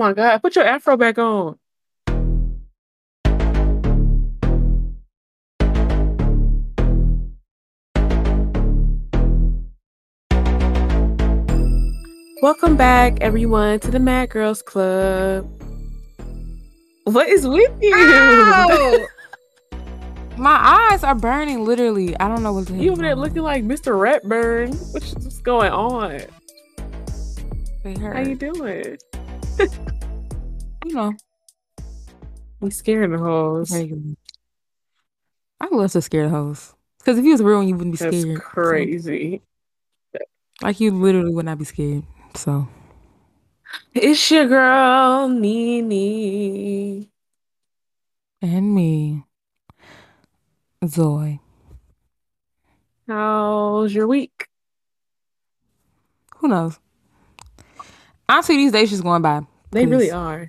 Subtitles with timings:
[0.00, 1.58] my god, put your afro back on.
[12.40, 15.46] Welcome back, everyone, to the Mad Girls Club.
[17.04, 19.06] What is with you?
[20.38, 22.18] My eyes are burning, literally.
[22.18, 23.92] I don't know what's you over there looking like Mr.
[23.92, 24.70] Ratburn.
[24.94, 26.22] What's, what's going on?
[27.84, 28.96] How you doing?
[30.84, 31.14] You know,
[32.60, 33.72] We scaring the hoes.
[33.72, 36.74] I love to scare the hoes.
[36.98, 38.38] Because if you was real, you wouldn't be That's scared.
[38.38, 39.42] So, crazy.
[40.62, 42.04] like you literally would not be scared.
[42.34, 42.68] So
[43.94, 47.08] It's your girl, Nene.
[48.42, 49.24] and me,
[50.86, 51.40] Zoe.
[53.06, 54.46] How's your week?
[56.36, 56.78] Who knows?
[58.28, 59.42] Honestly, these days just going by.
[59.72, 60.48] They really are.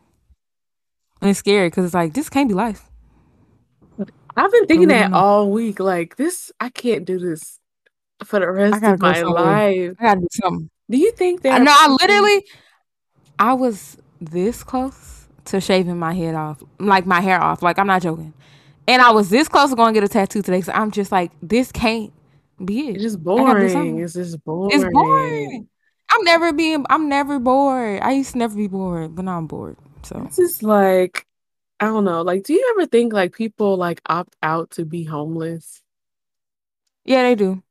[1.22, 2.90] And it's scary because it's like this can't be life.
[4.36, 5.80] I've been thinking really that all week.
[5.80, 7.60] Like this, I can't do this
[8.24, 9.44] for the rest of my somewhere.
[9.44, 9.96] life.
[10.00, 10.70] I gotta do something.
[10.90, 11.62] Do you think I that?
[11.64, 11.74] know.
[11.76, 12.46] I literally,
[13.40, 17.62] I was this close to shaving my head off, like my hair off.
[17.62, 18.34] Like I'm not joking.
[18.88, 20.62] And I was this close to going to get a tattoo today.
[20.62, 22.12] So I'm just like, this can't
[22.64, 22.96] be it.
[22.96, 24.00] It's just I gotta do boring.
[24.00, 24.72] It's just boring.
[24.74, 25.68] It's boring.
[26.10, 26.86] I'm never being.
[26.90, 28.02] I'm never bored.
[28.02, 29.78] I used to never be bored, but now I'm bored.
[30.04, 31.26] So It's just like
[31.80, 32.22] I don't know.
[32.22, 35.82] Like, do you ever think like people like opt out to be homeless
[37.04, 37.62] yeah, they do.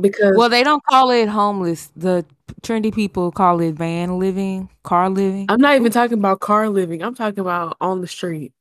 [0.00, 1.90] because Well, they don't call it homeless.
[1.96, 2.24] The
[2.62, 5.46] trendy people call it van living, car living.
[5.48, 7.02] I'm not even talking about car living.
[7.02, 8.52] I'm talking about on the street.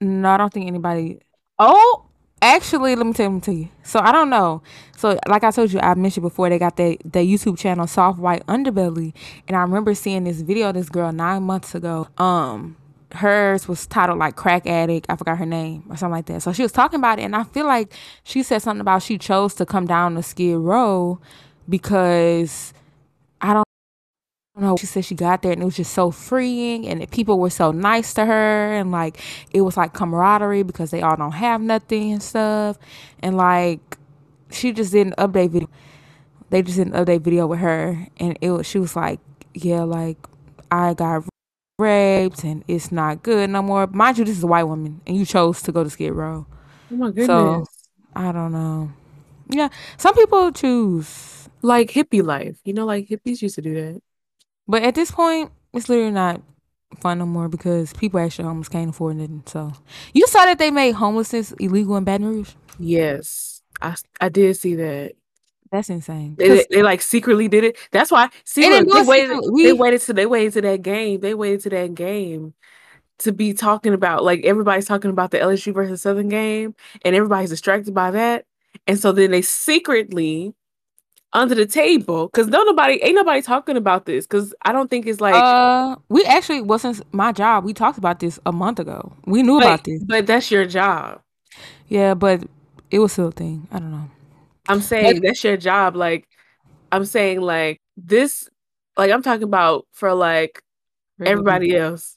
[0.00, 1.20] No, I don't think anybody.
[1.58, 2.06] Oh,
[2.42, 3.68] actually, let me tell, me tell you.
[3.82, 4.62] So I don't know.
[4.96, 8.18] So like I told you, I mentioned before they got their their YouTube channel, Soft
[8.18, 9.14] White Underbelly,
[9.48, 12.08] and I remember seeing this video this girl nine months ago.
[12.18, 12.76] Um,
[13.12, 15.06] hers was titled like crack addict.
[15.08, 16.42] I forgot her name or something like that.
[16.42, 17.92] So she was talking about it, and I feel like
[18.24, 21.20] she said something about she chose to come down to Skid Row
[21.68, 22.72] because
[24.60, 24.76] know.
[24.76, 27.70] She said she got there and it was just so freeing and people were so
[27.72, 29.20] nice to her and like
[29.52, 32.78] it was like camaraderie because they all don't have nothing and stuff.
[33.20, 33.98] And like
[34.50, 35.68] she just didn't update video.
[36.50, 39.20] They just didn't update video with her and it was she was like,
[39.54, 40.18] Yeah, like
[40.70, 41.24] I got
[41.78, 43.86] raped and it's not good no more.
[43.88, 46.46] Mind you, this is a white woman and you chose to go to Skid Row.
[46.92, 47.26] Oh my goodness.
[47.26, 47.66] So
[48.14, 48.92] I don't know.
[49.50, 49.68] Yeah.
[49.96, 51.48] Some people choose.
[51.62, 52.58] like hippie life.
[52.64, 54.02] You know, like hippies used to do that.
[54.70, 56.40] But at this point, it's literally not
[57.00, 59.42] fun no more because people actually homeless can't afford nothing.
[59.46, 59.72] So
[60.14, 62.52] you saw that they made homelessness illegal in Baton Rouge.
[62.78, 63.62] Yes.
[63.82, 65.14] I I did see that.
[65.72, 66.36] That's insane.
[66.36, 67.78] They, they, like secretly did it.
[67.90, 68.28] That's why.
[68.44, 69.36] See, They look, they waited.
[69.36, 69.62] secretly.
[69.64, 71.20] They waited to they waited to that game.
[71.20, 72.54] They waited to that game
[73.18, 77.50] to be talking about like everybody's talking about the LSU versus Southern game, and everybody's
[77.50, 78.44] distracted by that.
[78.86, 80.54] And so then they secretly
[81.32, 85.06] under the table because no nobody ain't nobody talking about this because I don't think
[85.06, 85.34] it's like.
[85.34, 89.12] uh, we actually well since my job, we talked about this a month ago.
[89.26, 90.02] We knew but, about this.
[90.04, 91.20] but that's your job.
[91.88, 92.44] Yeah, but
[92.90, 93.66] it was still a thing.
[93.70, 94.10] I don't know.
[94.68, 95.96] I'm saying that's your job.
[95.96, 96.28] Like,
[96.92, 98.48] I'm saying like this.
[98.96, 100.62] Like I'm talking about for like
[101.20, 102.16] everybody else.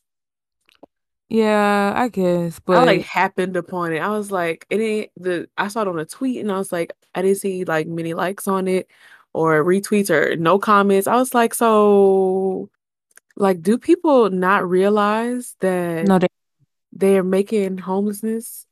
[1.29, 2.59] Yeah, I guess.
[2.59, 3.99] But I like happened upon it.
[3.99, 6.71] I was like, it ain't the I saw it on a tweet and I was
[6.71, 8.87] like, I didn't see like many likes on it
[9.33, 11.07] or retweets or no comments.
[11.07, 12.69] I was like, so
[13.35, 16.27] like do people not realize that no, they,
[16.91, 18.67] they're making homelessness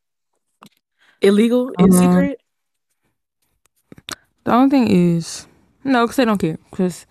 [1.21, 2.01] illegal in Uh-huh.
[2.01, 2.41] secret?
[4.43, 5.47] the only thing is
[5.83, 6.57] no, because they don't care.
[6.69, 7.05] Because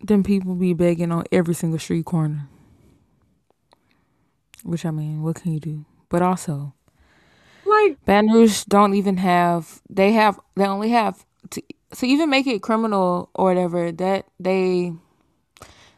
[0.00, 2.48] then people be begging on every single street corner.
[4.66, 5.84] Which I mean, what can you do?
[6.08, 6.74] But also,
[7.64, 9.80] Like Baton Rouge don't even have.
[9.88, 10.40] They have.
[10.56, 11.62] They only have to
[11.98, 13.92] to even make it criminal or whatever.
[13.92, 14.92] That they.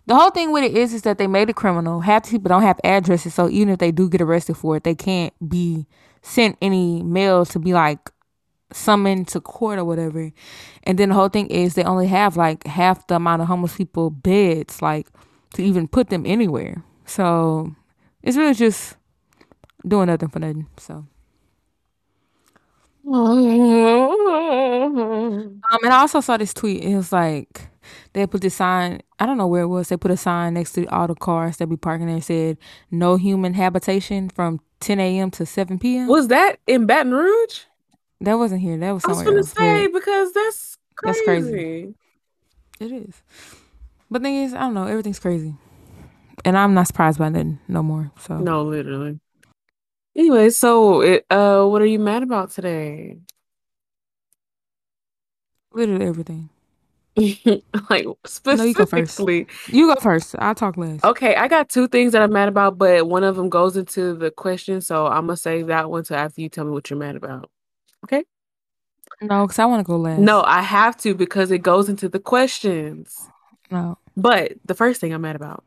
[0.04, 2.00] The whole thing with it is is that they made it criminal.
[2.00, 4.84] Half the people don't have addresses, so even if they do get arrested for it,
[4.84, 5.86] they can't be
[6.22, 8.10] sent any mail to be like
[8.70, 10.30] summoned to court or whatever.
[10.84, 13.76] And then the whole thing is they only have like half the amount of homeless
[13.76, 15.08] people beds, like
[15.54, 16.82] to even put them anywhere.
[17.06, 17.74] So
[18.22, 18.96] it's really just
[19.86, 20.66] doing nothing for nothing.
[20.78, 21.06] So
[23.10, 23.18] um,
[25.82, 26.84] and I also saw this tweet.
[26.84, 27.68] It was like
[28.12, 29.00] they put this sign.
[29.18, 29.88] I don't know where it was.
[29.88, 32.20] They put a sign next to all the cars that be parking there.
[32.20, 32.58] Said
[32.90, 35.30] no human habitation from 10 a.m.
[35.32, 36.08] to 7 p.m.
[36.08, 37.60] was that in Baton Rouge?
[38.20, 38.76] That wasn't here.
[38.76, 39.52] That was I was somewhere gonna else.
[39.52, 41.18] say because that's crazy.
[41.18, 41.94] That's crazy.
[42.80, 43.22] It is.
[44.10, 44.86] But thing is, I don't know.
[44.86, 45.54] Everything's crazy.
[46.44, 48.10] And I'm not surprised by that no more.
[48.20, 49.20] So No, literally.
[50.16, 53.18] Anyway, so it, uh, what are you mad about today?
[55.72, 56.48] literally everything.
[57.90, 58.06] Like
[58.46, 59.12] No, you go first.
[59.16, 59.46] specifically.
[59.68, 60.34] You go first.
[60.38, 61.04] I'll talk last.
[61.04, 64.14] Okay, I got two things that I'm mad about, but one of them goes into
[64.14, 66.98] the question, so I'm gonna save that one to after you tell me what you're
[66.98, 67.50] mad about.
[68.04, 68.24] Okay?
[69.20, 70.20] No, because I want to go last.
[70.20, 73.28] No, I have to because it goes into the questions.
[73.70, 73.98] no.
[74.16, 75.64] But the first thing I'm mad about.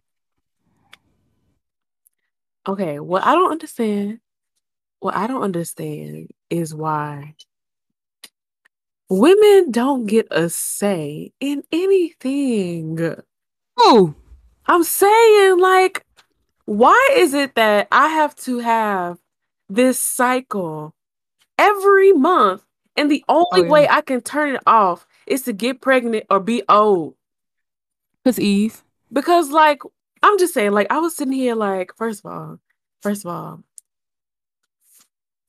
[2.68, 4.20] Okay, what I don't understand,
[5.00, 7.36] what I don't understand is why
[9.10, 13.16] women don't get a say in anything.
[13.78, 14.14] Oh,
[14.68, 16.06] I'm saying, like,
[16.66, 19.18] why is it that I have to have
[19.68, 20.94] this cycle
[21.58, 22.64] every month,
[22.96, 23.70] and the only Oh, yeah.
[23.72, 27.16] way I can turn it off is to get pregnant or be old?
[28.24, 28.84] because Eve.
[29.12, 29.82] Because, like,
[30.24, 32.60] I'm just saying, like, I was sitting here, like, first of all,
[33.02, 33.64] first of all,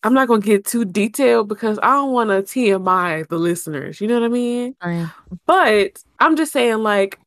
[0.03, 4.01] I'm not gonna get too detailed because I don't want to TMI the listeners.
[4.01, 4.75] You know what I mean?
[4.83, 5.09] Right.
[5.47, 7.19] But I'm just saying, like,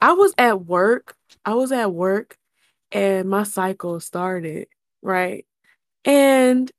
[0.00, 1.16] I was at work.
[1.44, 2.36] I was at work
[2.92, 4.68] and my cycle started,
[5.02, 5.44] right?
[6.04, 6.70] And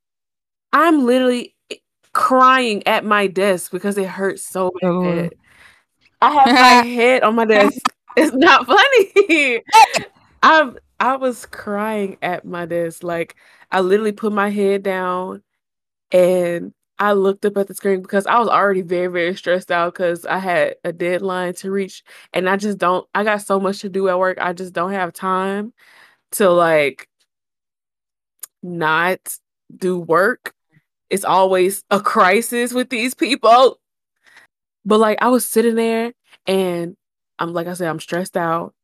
[0.71, 1.55] I'm literally
[2.13, 5.33] crying at my desk because it hurts so Oh, bad.
[6.21, 7.90] I have my head on my desk.
[8.15, 9.63] It's not funny.
[10.43, 13.03] I'm I was crying at my desk.
[13.03, 13.35] Like
[13.71, 15.41] I literally put my head down
[16.11, 19.93] and I looked up at the screen because I was already very, very stressed out
[19.93, 22.03] because I had a deadline to reach
[22.33, 24.37] and I just don't I got so much to do at work.
[24.39, 25.73] I just don't have time
[26.33, 27.07] to like
[28.61, 29.19] not
[29.75, 30.53] do work.
[31.09, 33.79] It's always a crisis with these people.
[34.85, 36.13] But like I was sitting there
[36.45, 36.95] and
[37.41, 38.75] I'm like I said, I'm stressed out.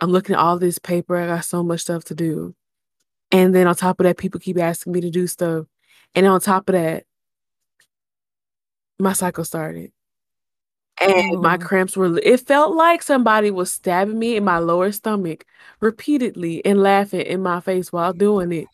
[0.00, 1.16] I'm looking at all this paper.
[1.16, 2.54] I got so much stuff to do.
[3.32, 5.66] And then on top of that, people keep asking me to do stuff.
[6.14, 7.04] And on top of that,
[9.00, 9.90] my cycle started.
[11.00, 15.44] And my cramps were, it felt like somebody was stabbing me in my lower stomach
[15.80, 18.68] repeatedly and laughing in my face while doing it.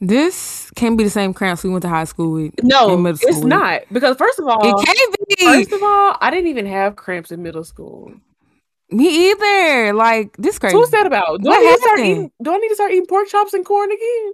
[0.00, 2.54] This can't be the same cramps we went to high school with.
[2.62, 3.44] No, in middle it's with.
[3.44, 3.82] not.
[3.92, 5.44] Because first of all, It can't be.
[5.44, 8.12] first of all, I didn't even have cramps in middle school.
[8.90, 9.92] Me either.
[9.92, 10.72] Like this crazy.
[10.72, 11.42] So what's that about?
[11.42, 12.32] Do What I need to start eating?
[12.42, 14.32] Do I need to start eating pork chops and corn again?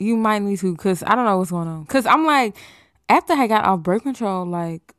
[0.00, 1.84] You might need to, cause I don't know what's going on.
[1.86, 2.56] Cause I'm like,
[3.08, 4.94] after I got off birth control, like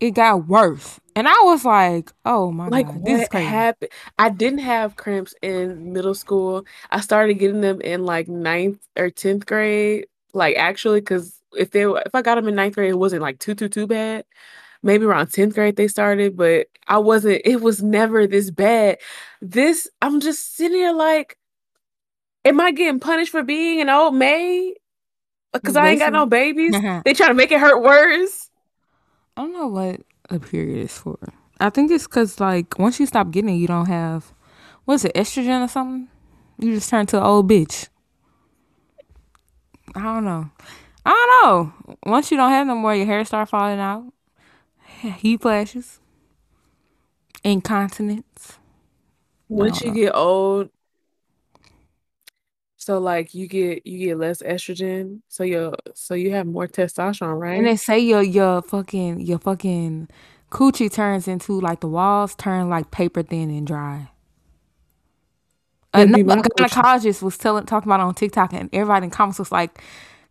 [0.00, 3.90] it got worse, and I was like, oh my Like god, this is what happened?
[4.18, 6.64] I didn't have cramps in middle school.
[6.90, 10.06] I started getting them in like ninth or tenth grade.
[10.32, 13.22] Like actually, because if they were, if I got them in ninth grade, it wasn't
[13.22, 14.24] like too too too bad.
[14.82, 17.42] Maybe around tenth grade they started, but I wasn't.
[17.44, 18.98] It was never this bad.
[19.40, 21.38] This I'm just sitting here like,
[22.44, 24.74] am I getting punished for being an old maid?
[25.54, 26.74] Uh, because I ain't got no babies.
[27.04, 28.50] They trying to make it hurt worse.
[29.36, 31.18] I don't know what a period is for.
[31.60, 34.32] I think it's cause like once you stop getting it, you don't have
[34.84, 36.08] what's it, estrogen or something.
[36.58, 37.88] You just turn to an old bitch.
[39.94, 40.50] I don't know.
[41.04, 41.96] I don't know.
[42.06, 44.12] Once you don't have no more, your hair start falling out.
[45.00, 46.00] Heat flashes.
[47.42, 48.58] Incontinence.
[49.48, 50.70] Once you get old,
[52.82, 57.38] so like you get you get less estrogen, so you so you have more testosterone,
[57.38, 57.56] right?
[57.58, 60.08] And they say your your fucking your fucking
[60.50, 64.10] coochie turns into like the walls turn like paper thin and dry.
[65.94, 69.10] That'd be my Another gynecologist was telling talking about it on TikTok and everybody in
[69.10, 69.80] comments was like,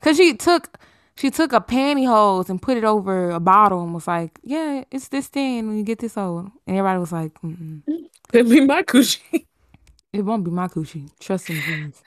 [0.01, 0.77] cause she took
[1.15, 5.07] she took a pantyhose and put it over a bottle and was like, yeah, it's
[5.07, 6.51] this thin when you get this old.
[6.67, 7.83] And everybody was like, Mm-mm,
[8.33, 9.45] be my coochie.
[10.13, 11.09] It won't be my coochie.
[11.19, 12.01] Trust me, please.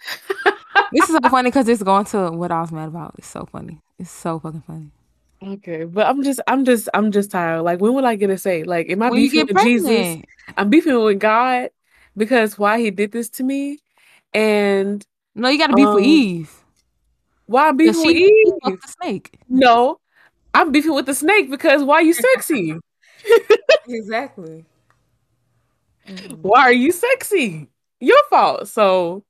[0.92, 3.14] this is so funny because it's going to what I was mad about.
[3.18, 3.78] It's so funny.
[3.98, 4.90] It's so fucking funny.
[5.42, 7.62] Okay, but I'm just I'm just I'm just tired.
[7.62, 8.64] Like when will I get a say?
[8.64, 9.90] Like am I When you beefing get with Jesus?
[9.90, 10.24] pregnant,
[10.56, 11.70] I'm beefing with God
[12.16, 13.78] because why he did this to me,
[14.32, 16.64] and no, you got to be for Um, Eve.
[17.46, 18.52] why I'm 'Cause beefing with she Eve.
[18.62, 19.38] fucked the snake.
[19.48, 19.98] No,
[20.54, 22.74] I'm beefing with the snake because why you sexy?
[23.88, 24.64] Exactly.
[26.42, 27.68] Why are you sexy?
[28.00, 28.68] Your fault.
[28.68, 29.24] So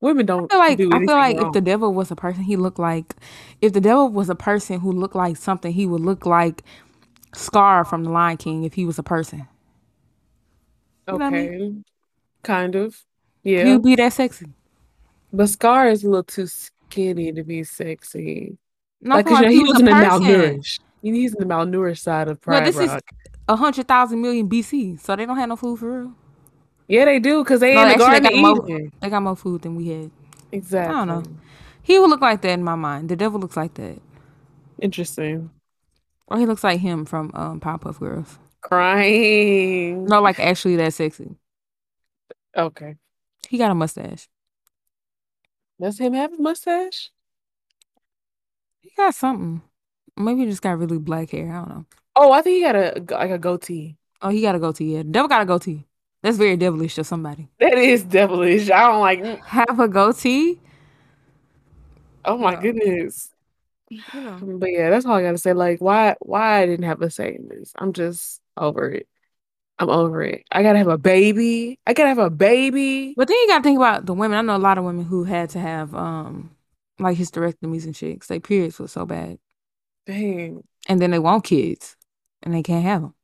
[0.00, 1.46] women don't feel like do I feel like wrong.
[1.48, 3.14] if the devil was a person, he looked like
[3.60, 6.62] if the devil was a person who looked like something, he would look like
[7.34, 9.46] Scar from the Lion King if he was a person.
[11.08, 11.54] You what I mean?
[11.54, 11.74] okay,
[12.42, 13.02] kind of.
[13.42, 13.64] Yeah.
[13.64, 14.46] He'd be that sexy.
[15.32, 18.56] but Scar is a little too skinny to be sexy.
[19.02, 20.80] No, Like, I'm 'cause, you talking know, about he if was in the malnourished.
[21.02, 23.02] He's in the malnourished side of Well, Pride this is Rock.
[23.48, 26.12] a hundred thousand million BC, so they don't have no food for real.
[26.88, 28.90] Yeah, they do because they No, in the actually, they got more.
[29.00, 30.10] They got more food than we had.
[30.52, 30.94] Exactly.
[30.94, 31.22] I don't know.
[31.82, 33.08] He would look like that in my mind.
[33.08, 34.00] The devil looks like that,
[34.80, 35.50] Interesting.
[36.26, 38.38] or he looks like him from um, Powerpuff Girls.
[38.60, 40.04] Crying.
[40.06, 41.36] No, like actually that sexy.
[42.56, 42.96] Okay.
[43.48, 44.28] He got a mustache.
[45.80, 47.10] Does him have a mustache?
[48.80, 49.62] He got something.
[50.16, 51.50] Maybe he just got really black hair.
[51.52, 51.86] I don't know.
[52.16, 53.96] Oh, I think he got a like a goatee.
[54.22, 54.94] Oh, he got a goatee.
[54.96, 55.86] Yeah, devil got a goatee.
[56.24, 57.50] That's very devilish to somebody.
[57.60, 58.70] That is devilish.
[58.70, 59.44] I don't like.
[59.44, 60.58] Have a goatee.
[62.24, 63.30] Oh my goodness.
[63.90, 64.38] You know.
[64.40, 65.52] But yeah, that's all I gotta say.
[65.52, 66.16] Like, why?
[66.20, 67.74] Why I didn't have a say in this?
[67.76, 69.06] I'm just over it.
[69.78, 70.44] I'm over it.
[70.50, 71.78] I gotta have a baby.
[71.86, 73.12] I gotta have a baby.
[73.18, 74.38] But then you got to think about the women.
[74.38, 76.56] I know a lot of women who had to have um
[76.98, 79.38] like hysterectomies and shit because their periods were so bad,
[80.06, 81.96] Dang, and then they want kids
[82.42, 83.14] and they can't have them,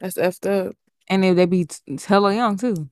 [0.00, 0.74] that's effed up.
[1.08, 1.66] And they they be
[2.06, 2.88] hella young too.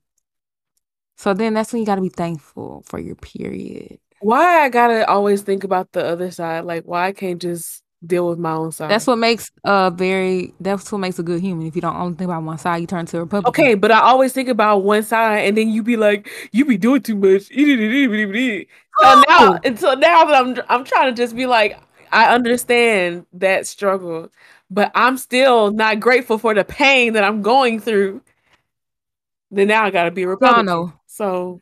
[1.16, 3.98] So then that's when you got to be thankful for your period.
[4.20, 6.64] Why I gotta always think about the other side?
[6.64, 8.90] Like, why I can't just deal with my own side?
[8.90, 11.66] That's what makes a very that's what makes a good human.
[11.66, 13.64] If you don't only think about one side, you turn to a Republican.
[13.64, 16.78] Okay, but I always think about one side, and then you be like, "You be
[16.78, 17.50] doing too much."
[19.02, 19.58] So now, Oh!
[19.64, 21.78] until now that I'm, I'm trying to just be like,
[22.14, 24.30] I understand that struggle,
[24.70, 28.22] but I'm still not grateful for the pain that I'm going through.
[29.50, 30.66] Then now I gotta be a Republican.
[30.66, 30.92] know.
[31.06, 31.60] So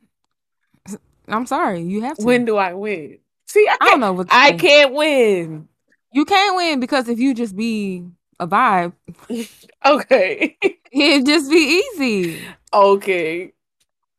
[1.28, 2.24] I'm sorry, you have to.
[2.24, 3.18] when do I win?
[3.46, 5.68] See, I I don't know what I can't win.
[6.12, 8.04] You can't win because if you just be
[8.38, 8.92] a vibe,
[9.84, 10.56] Okay,
[10.92, 12.38] it'd just be easy.
[12.72, 13.52] okay.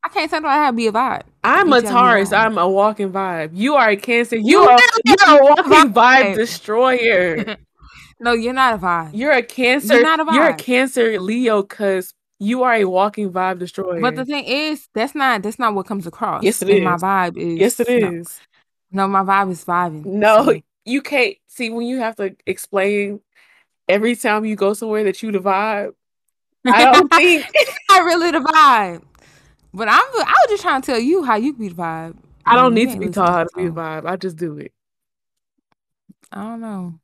[0.03, 1.23] I can't tell nobody how to be a vibe.
[1.43, 2.33] I'm a Taurus.
[2.33, 3.51] I'm a walking vibe.
[3.53, 4.35] You are a Cancer.
[4.35, 6.35] You, You are you're a walking vibe.
[6.35, 7.57] destroyer.
[8.19, 9.09] No, you're not a vibe.
[9.13, 9.95] You're a Cancer.
[9.95, 10.33] You're not a vibe.
[10.35, 10.55] You're a.
[10.55, 13.99] Cancer Leo because you are a walking vibe destroyer.
[13.99, 16.41] But the thing is, that's not that's not what comes across.
[16.41, 18.39] Yes, it And my vibe is yes, it is.
[18.91, 19.07] no.
[19.07, 20.05] No, my vibe is vibing.
[20.05, 20.53] No,
[20.85, 23.19] you can't see when you have to explain
[23.89, 25.93] every time you go somewhere that you the vibe.
[26.65, 27.45] I don't think
[27.89, 29.01] not really the vibe.
[29.73, 32.15] But I'm I was just trying to tell you how you be the vibe.
[32.45, 34.05] I don't you need to be taught how to be the vibe.
[34.05, 34.71] I just do it.
[36.31, 36.99] I don't know.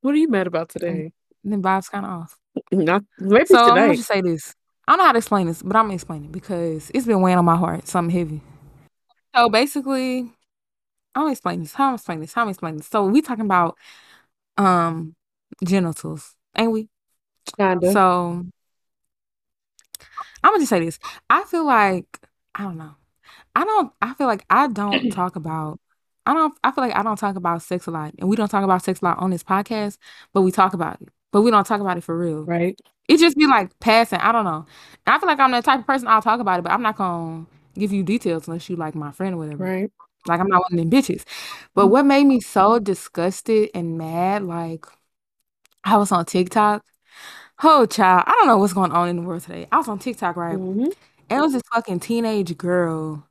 [0.00, 1.12] What are you mad about today?
[1.42, 2.38] Then vibes kind of off.
[2.72, 4.54] Not maybe So I'm gonna just say this.
[4.86, 7.20] I don't know how to explain this, but I'm gonna explain it because it's been
[7.20, 8.42] weighing on my heart, something heavy.
[9.34, 10.20] So basically,
[11.14, 11.74] I'm gonna explain this.
[11.74, 12.32] How I'm explain this?
[12.32, 12.86] How I'm explain this?
[12.86, 13.76] So we talking about
[14.56, 15.14] um
[15.64, 16.88] genitals, ain't we?
[17.56, 17.92] Kinda.
[17.92, 18.46] So
[20.44, 20.98] I'm gonna just say this.
[21.30, 22.20] I feel like
[22.54, 22.94] I don't know.
[23.56, 23.92] I don't.
[24.02, 25.80] I feel like I don't talk about.
[26.26, 26.54] I don't.
[26.62, 28.84] I feel like I don't talk about sex a lot, and we don't talk about
[28.84, 29.96] sex a lot on this podcast.
[30.32, 31.08] But we talk about it.
[31.32, 32.44] But we don't talk about it for real.
[32.44, 32.78] right.
[33.08, 34.20] It just be like passing.
[34.20, 34.66] I don't know.
[35.06, 36.82] And I feel like I'm the type of person I'll talk about it, but I'm
[36.82, 39.64] not gonna give you details unless you like my friend or whatever.
[39.64, 39.90] Right.
[40.26, 41.24] Like I'm not one of them bitches.
[41.74, 41.90] But mm.
[41.90, 44.86] what made me so disgusted and mad, like
[45.84, 46.84] I was on TikTok.
[47.66, 49.66] Oh child, I don't know what's going on in the world today.
[49.72, 50.56] I was on TikTok, right?
[50.56, 50.92] Mhm.
[51.30, 53.26] And it was this fucking teenage girl.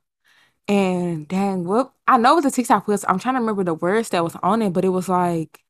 [0.68, 3.04] And dang, what I know what the TikTok was.
[3.08, 5.60] I'm trying to remember the words that was on it, but it was like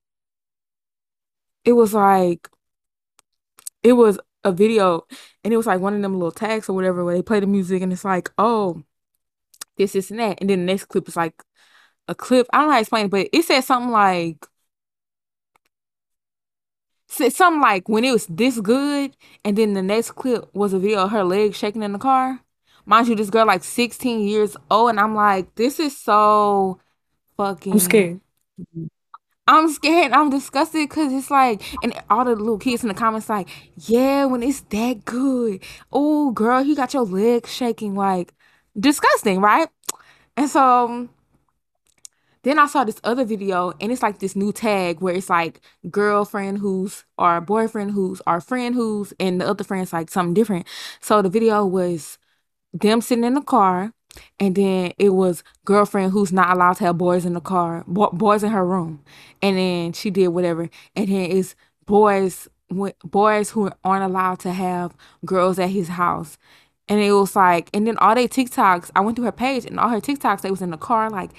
[1.64, 2.48] it was like
[3.82, 5.06] it was a video
[5.42, 7.46] and it was like one of them little tags or whatever where they play the
[7.46, 8.82] music and it's like, oh,
[9.76, 10.38] this, this, and that.
[10.40, 11.42] And then the next clip is like
[12.08, 12.46] a clip.
[12.52, 14.46] I don't know how to explain it, but it said something like
[17.16, 20.78] said something like when it was this good, and then the next clip was a
[20.78, 22.40] video of her legs shaking in the car.
[22.86, 26.80] Mind you, this girl like 16 years old, and I'm like, this is so
[27.36, 28.20] fucking I'm scared.
[29.46, 30.12] I'm scared.
[30.12, 34.24] I'm disgusted because it's like, and all the little kids in the comments like, yeah,
[34.24, 35.62] when it's that good.
[35.92, 38.32] Oh, girl, you got your legs shaking, like
[38.78, 39.68] disgusting, right?
[40.36, 41.10] And so um,
[42.44, 45.60] then I saw this other video, and it's like this new tag where it's like
[45.90, 50.66] girlfriend who's or boyfriend who's or friend who's, and the other friend's like something different.
[51.00, 52.18] So the video was
[52.72, 53.92] them sitting in the car,
[54.38, 58.10] and then it was girlfriend who's not allowed to have boys in the car, bo-
[58.12, 59.02] boys in her room,
[59.42, 61.54] and then she did whatever, and then it's
[61.86, 62.48] boys
[63.04, 66.38] boys who aren't allowed to have girls at his house.
[66.88, 69.80] And it was like, and then all they TikToks, I went through her page and
[69.80, 71.30] all her TikToks, they was in the car, like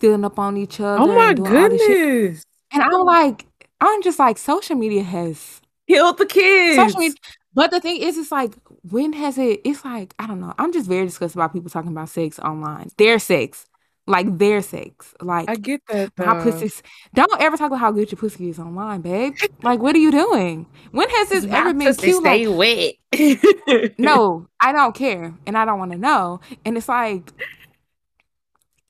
[0.00, 1.02] filling up on each other.
[1.02, 1.98] Oh my and doing all this shit.
[1.98, 2.44] goodness.
[2.72, 3.46] And I'm like,
[3.80, 6.76] I'm just like, social media has Killed the kids.
[6.76, 7.16] social media.
[7.54, 8.54] But the thing is, it's like,
[8.90, 9.60] when has it?
[9.64, 10.54] It's like, I don't know.
[10.58, 12.90] I'm just very disgusted about people talking about sex online.
[12.98, 13.66] Their sex.
[14.06, 15.14] like their sex.
[15.20, 16.34] Like I get that my though.
[16.34, 16.82] pussy's.
[17.14, 19.36] Don't ever talk about how good your pussy is online, babe.
[19.62, 20.66] Like, what are you doing?
[20.92, 22.22] When has this My ever been pussy cute?
[22.22, 22.94] Like, stay wet.
[23.98, 26.40] no, I don't care, and I don't want to know.
[26.64, 27.32] And it's like,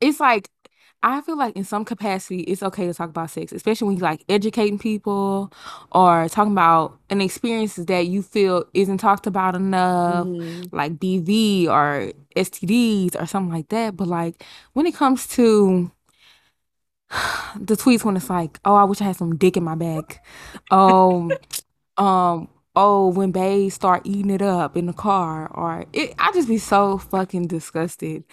[0.01, 0.49] it's like
[1.03, 4.03] I feel like in some capacity it's okay to talk about sex, especially when you
[4.03, 5.51] like educating people
[5.93, 10.71] or talking about an experience that you feel isn't talked about enough, Mhm.
[10.73, 13.97] like BV or STDs or something like that.
[13.97, 15.91] But like when it comes to
[17.59, 20.21] the tweets when it's like, oh, I wish I had some dick in my bag.
[20.71, 21.39] Um,
[21.97, 26.49] um, oh, when bays start eating it up in the car, or it, I just
[26.49, 28.25] be so fucking disgusted.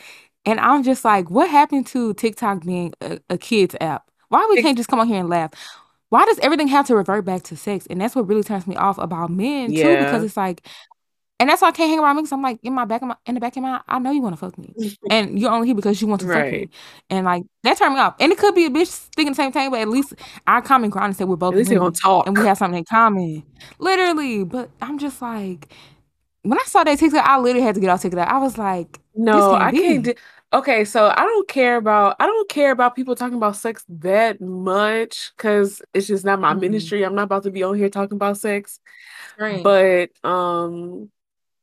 [0.47, 4.09] And I'm just like, what happened to TikTok being a, a kids app?
[4.29, 5.51] Why we can't just come on here and laugh?
[6.09, 7.87] Why does everything have to revert back to sex?
[7.89, 10.67] And that's what really turns me off about men too, because it's like,
[11.39, 12.23] and that's why I can't hang around me.
[12.23, 14.11] Cause I'm like in my back of my in the back of my, I know
[14.11, 14.75] you want to fuck me,
[15.09, 16.69] and you're only here because you want to fuck me,
[17.09, 18.15] and like that turned me off.
[18.19, 20.13] And it could be a bitch thinking the same thing, but at least
[20.47, 22.57] our common ground is that we're both At least they gonna women and we have
[22.57, 23.43] something in common,
[23.79, 24.43] literally.
[24.45, 25.69] But I'm just like,
[26.43, 28.27] when I saw that TikTok, I literally had to get off TikTok.
[28.27, 30.13] I was like, No, can't I can't be.
[30.53, 34.39] Okay, so I don't care about I don't care about people talking about sex that
[34.39, 37.03] much because it's just not my Mm, ministry.
[37.03, 38.79] I'm not about to be on here talking about sex.
[39.37, 39.63] same.
[39.63, 41.11] But um,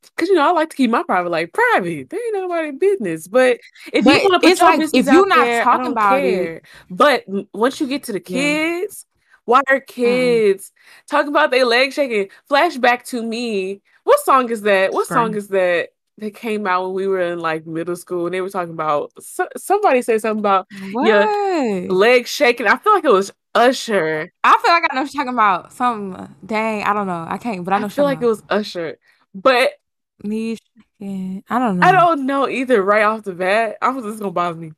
[0.02, 2.10] because you know I like to keep my private life private.
[2.10, 3.28] They ain't nobody's business.
[3.28, 3.60] But
[3.92, 6.54] if you want to put your like business if you're not there, talking about it,
[6.54, 6.62] care.
[6.90, 7.24] But
[7.54, 8.60] once you get to the yeah.
[8.84, 9.06] kids,
[9.46, 10.44] why are Mm-mm.
[10.50, 10.72] kids
[11.08, 12.28] talking about their legs shaking?
[12.50, 13.80] Flashback to me.
[14.04, 14.92] What song is that?
[14.92, 18.34] What song is that that came out when we were in like middle school and
[18.34, 20.66] they were talking about so, somebody said something about
[21.00, 21.90] your What?
[21.90, 22.66] legs shaking.
[22.66, 24.32] I feel like it was Usher.
[24.42, 25.72] I feel like I know what you're talking about.
[25.72, 27.26] Some uh, dang, I don't know.
[27.28, 28.98] I can't, but I I know what feel like it was Usher.
[29.34, 29.72] But.
[30.22, 30.58] Knees
[31.00, 31.44] shaking.
[31.50, 31.86] I don't know.
[31.86, 33.76] I don't know either right off the bat.
[33.82, 34.72] I'm just gonna bother me.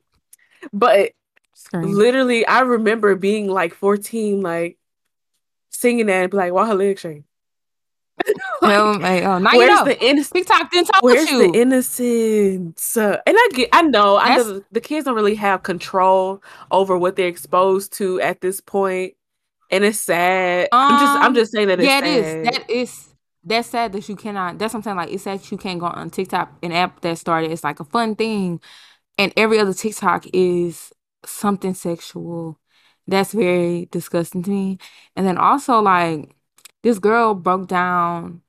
[0.73, 1.12] But
[1.55, 1.93] Scream.
[1.93, 4.78] literally, I remember being like 14, like
[5.71, 7.23] singing that and be like, "Why her legs shake?"
[8.63, 9.85] Well, Like, hey, oh, now you where's know.
[9.85, 10.31] the innocence?
[10.31, 12.97] TikTok didn't told Where's the innocence?
[12.97, 16.97] Uh, and I get, I know, I know the, kids don't really have control over
[16.97, 19.15] what they're exposed to at this point,
[19.71, 20.69] and it's sad.
[20.73, 22.26] I'm just, I'm um, just saying that it's yeah, it is.
[22.26, 22.45] sad.
[22.45, 23.09] That is
[23.45, 24.59] that's sad that you cannot.
[24.59, 27.52] That's something Like it's sad that you can't go on TikTok, an app that started.
[27.52, 28.61] It's like a fun thing,
[29.19, 30.93] and every other TikTok is
[31.25, 32.59] something sexual.
[33.07, 34.79] That's very disgusting to me.
[35.15, 36.35] And then also like
[36.82, 38.43] this girl broke down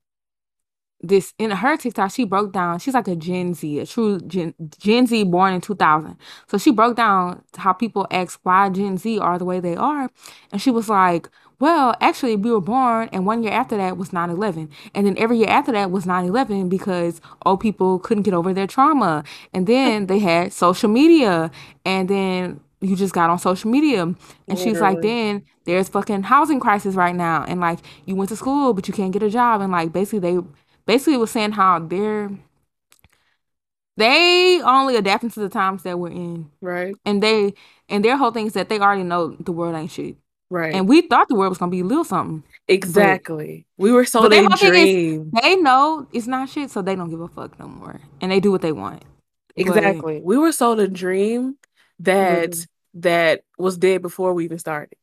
[1.01, 2.79] this in her TikTok, she broke down.
[2.79, 6.17] She's like a Gen Z, a true Gen, Gen Z born in 2000.
[6.47, 10.09] So she broke down how people ask why Gen Z are the way they are.
[10.51, 14.13] And she was like, well, actually, we were born, and one year after that was
[14.13, 14.69] 9 11.
[14.93, 18.53] And then every year after that was 9 11 because old people couldn't get over
[18.53, 19.23] their trauma.
[19.53, 21.51] And then they had social media.
[21.85, 24.03] And then you just got on social media.
[24.47, 27.43] And she's like, then there's fucking housing crisis right now.
[27.47, 29.61] And like, you went to school, but you can't get a job.
[29.61, 30.47] And like, basically, they
[30.85, 32.31] basically was saying how they're
[33.97, 37.53] they only adapting to the times that we're in right, and they
[37.89, 40.17] and their whole thing is that they already know the world ain't shit
[40.49, 43.65] right, and we thought the world was gonna be a little something but exactly.
[43.77, 45.31] We were but sold a is dream.
[45.41, 48.39] they know it's not shit so they don't give a fuck no more and they
[48.39, 49.03] do what they want
[49.55, 50.21] but Exactly.
[50.23, 51.57] We were sold a dream
[51.99, 54.97] that literally that was dead before we even started.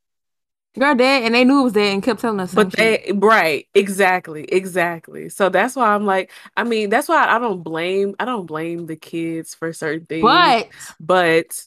[0.79, 3.11] girl dead and they knew it was dead and kept telling us But shit they,
[3.15, 5.29] right, exactly, exactly.
[5.29, 8.87] So that's why I'm like, I mean, that's why I don't blame, I don't blame
[8.87, 10.69] the kids for certain things, but
[11.01, 11.67] but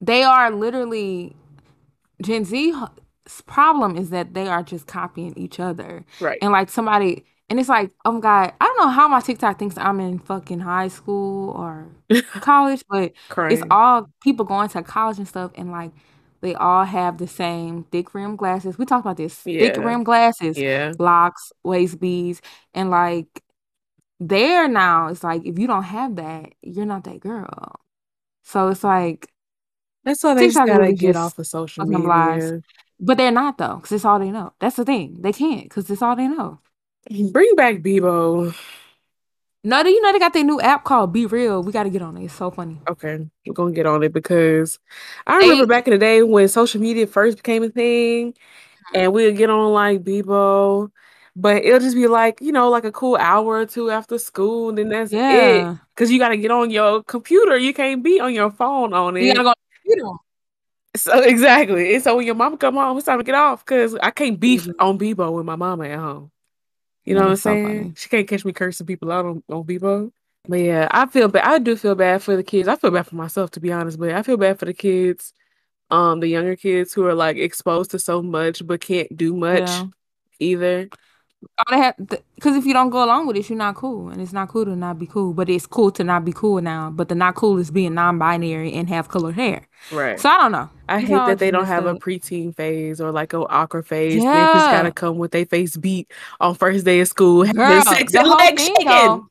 [0.00, 1.36] they are literally
[2.22, 2.76] Gen Z's
[3.46, 6.04] problem is that they are just copying each other.
[6.20, 9.20] right, And like somebody, and it's like, oh my God, I don't know how my
[9.20, 11.88] TikTok thinks I'm in fucking high school or
[12.40, 13.12] college, but
[13.48, 15.92] it's all people going to college and stuff, and like
[16.42, 18.78] they all have the same thick rim glasses.
[18.78, 20.94] We talked about this thick Yeah, rim glasses, yeah.
[20.98, 22.40] locks, waist beads,
[22.74, 23.42] and like
[24.20, 27.80] there now, it's like if you don't have that, you're not that girl.
[28.44, 29.30] So it's like
[30.04, 32.52] That's why they just TikTok gotta really get just off of social fucking lies.
[32.52, 32.62] media.
[32.98, 34.52] But they're not though, because it's all they know.
[34.60, 35.20] That's the thing.
[35.22, 36.60] They can't, because it's all they know.
[37.08, 38.54] Bring back Bebo.
[39.62, 41.64] No, do you know they got their new app called BeReal?
[41.64, 42.24] We got to get on it.
[42.24, 42.78] It's so funny.
[42.88, 44.78] Okay, we're gonna get on it because
[45.26, 48.34] I remember They, back in the day when social media first became a thing,
[48.94, 50.90] and we'd get on like Bebo,
[51.36, 54.70] but it'll just be like, you know, like a cool hour or two after school,
[54.70, 55.70] and then that's it.
[55.94, 57.56] Because you got to get on your computer.
[57.58, 59.44] You can't be on your phone on you gotta it.
[59.44, 60.18] go on the computer.
[60.96, 61.94] So exactly.
[61.94, 64.40] And so when your mom come home, it's time to get off because I can't
[64.40, 64.74] beef Mhm.
[64.78, 66.30] on Bebo with my mama at home.
[67.04, 67.66] You know what I'm so saying?
[67.78, 67.92] funny.
[67.96, 70.12] She can't catch me cursing people out on, on Bebo.
[70.48, 71.44] But yeah, I feel bad.
[71.44, 72.68] I do feel bad for the kids.
[72.68, 75.32] I feel bad for myself, to be honest, but I feel bad for the kids,
[75.90, 79.60] um, the younger kids who are like exposed to so much but can't do much
[79.60, 79.86] Yeah.
[80.40, 80.88] either.
[81.58, 81.94] All they have,
[82.34, 84.64] because if you don't go along with it, you're not cool, and it's not cool
[84.66, 85.32] to not be cool.
[85.32, 86.90] But it's cool to not be cool now.
[86.90, 89.66] But the not cool is being non-binary and have colored hair.
[89.90, 90.20] Right.
[90.20, 90.68] So I don't know.
[90.88, 94.26] I It's hate that they don't have a preteen phase or like a awkward phase.
[94.32, 98.12] They just gotta come with their face beat on first day of school, girl, sex
[98.12, 99.26] the whole thing though.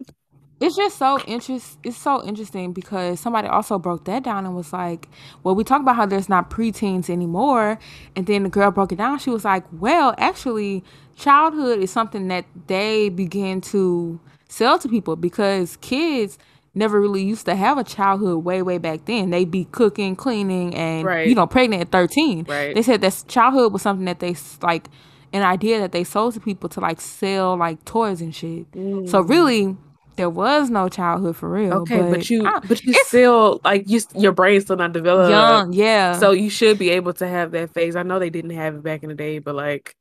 [0.62, 1.78] It's just so interest.
[1.86, 5.08] It's so interesting because somebody also broke that down and was like,
[5.43, 7.80] "Well, we talk about how there's not preteens anymore,"
[8.15, 9.19] and then the girl broke it down.
[9.19, 10.84] She was like, "Well, actually,
[11.19, 16.38] childhood is something that they begin to sell to people because kids
[16.73, 19.29] never really used to have a childhood way way back then.
[19.32, 22.45] They'd be cooking, cleaning, and you know, pregnant at 13.
[22.47, 22.73] right.
[22.73, 24.88] They said that childhood was something that they like."
[25.32, 28.65] An idea that they sold to people to like sell like toys and shit.
[28.73, 29.29] So Mm.
[29.29, 29.77] really,
[30.15, 33.84] there was no childhood for real, Okay, but but you I, but you still like
[33.88, 35.29] you your brain's still not developed.
[35.29, 36.13] young, yeah.
[36.19, 37.95] So you should be able to have that phase.
[37.95, 39.95] I know they didn't have it back in the day, but like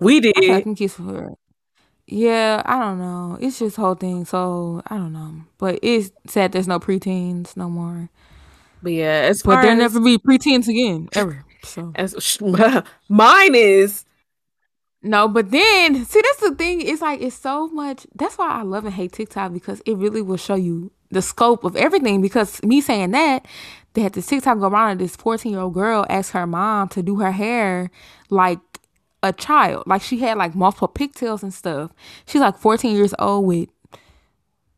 [0.00, 0.34] we did.
[0.36, 0.90] I like did.
[0.90, 1.36] them
[2.06, 2.62] yeah.
[2.64, 3.38] I don't know.
[3.40, 4.24] It's just whole thing.
[4.24, 8.10] So I don't know, but it's sad there's no preteens no more.
[8.82, 11.44] But yeah, as But there'll as never be preteens again ever.
[11.62, 12.40] So as
[13.08, 14.04] mine is
[15.02, 16.82] no, but then see that's the thing.
[16.82, 18.06] It's like it's so much.
[18.14, 21.64] That's why I love and hate TikTok because it really will show you the scope
[21.64, 22.20] of everything.
[22.20, 23.46] Because me saying that,
[23.94, 26.88] they had this TikTok go around and this 14 year old girl asked her mom
[26.88, 27.90] to do her hair
[28.28, 28.58] like
[29.22, 29.84] a child.
[29.86, 31.92] Like she had like multiple pigtails and stuff.
[32.26, 33.68] She's like 14 years old with,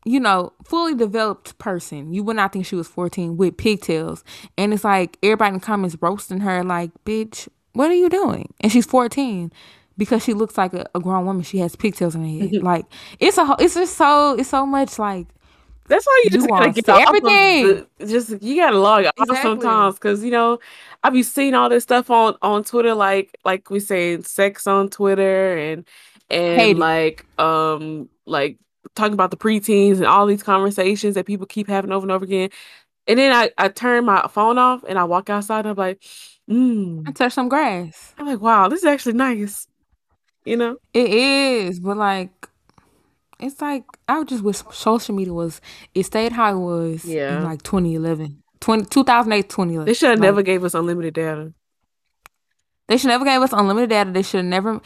[0.05, 2.13] you know, fully developed person.
[2.13, 4.23] You would not think she was 14 with pigtails.
[4.57, 8.53] And it's like everybody in the comments roasting her like, bitch, what are you doing?
[8.59, 9.51] And she's 14
[9.97, 11.43] because she looks like a, a grown woman.
[11.43, 12.51] She has pigtails in her head.
[12.51, 12.65] Mm-hmm.
[12.65, 12.85] Like
[13.19, 15.27] it's a whole- it's just so it's so much like
[15.87, 17.61] That's why you just gotta get to off of everything.
[17.61, 19.41] the just you gotta log off Exactly.
[19.41, 20.59] sometimes because you know
[21.03, 24.89] I be seeing all this stuff on on Twitter like like we saying sex on
[24.89, 25.87] Twitter and
[26.29, 28.57] and like um like
[28.95, 32.25] talking about the preteens and all these conversations that people keep having over and over
[32.25, 32.49] again
[33.07, 36.01] and then I I turn my phone off and I walk outside and I'm like
[36.49, 37.03] mmm.
[37.07, 38.13] I mm touch some grass.
[38.17, 39.67] I'm like wow this is actually nice
[40.45, 42.42] you know It is, but like
[43.43, 45.61] it's like I would just wish social media was
[45.93, 48.39] it stayed how it was in like 2011.
[48.59, 51.53] 20, 2008, they should have Like never gave us unlimited data
[52.87, 54.11] they should never gave us unlimited data.
[54.11, 54.81] They should have never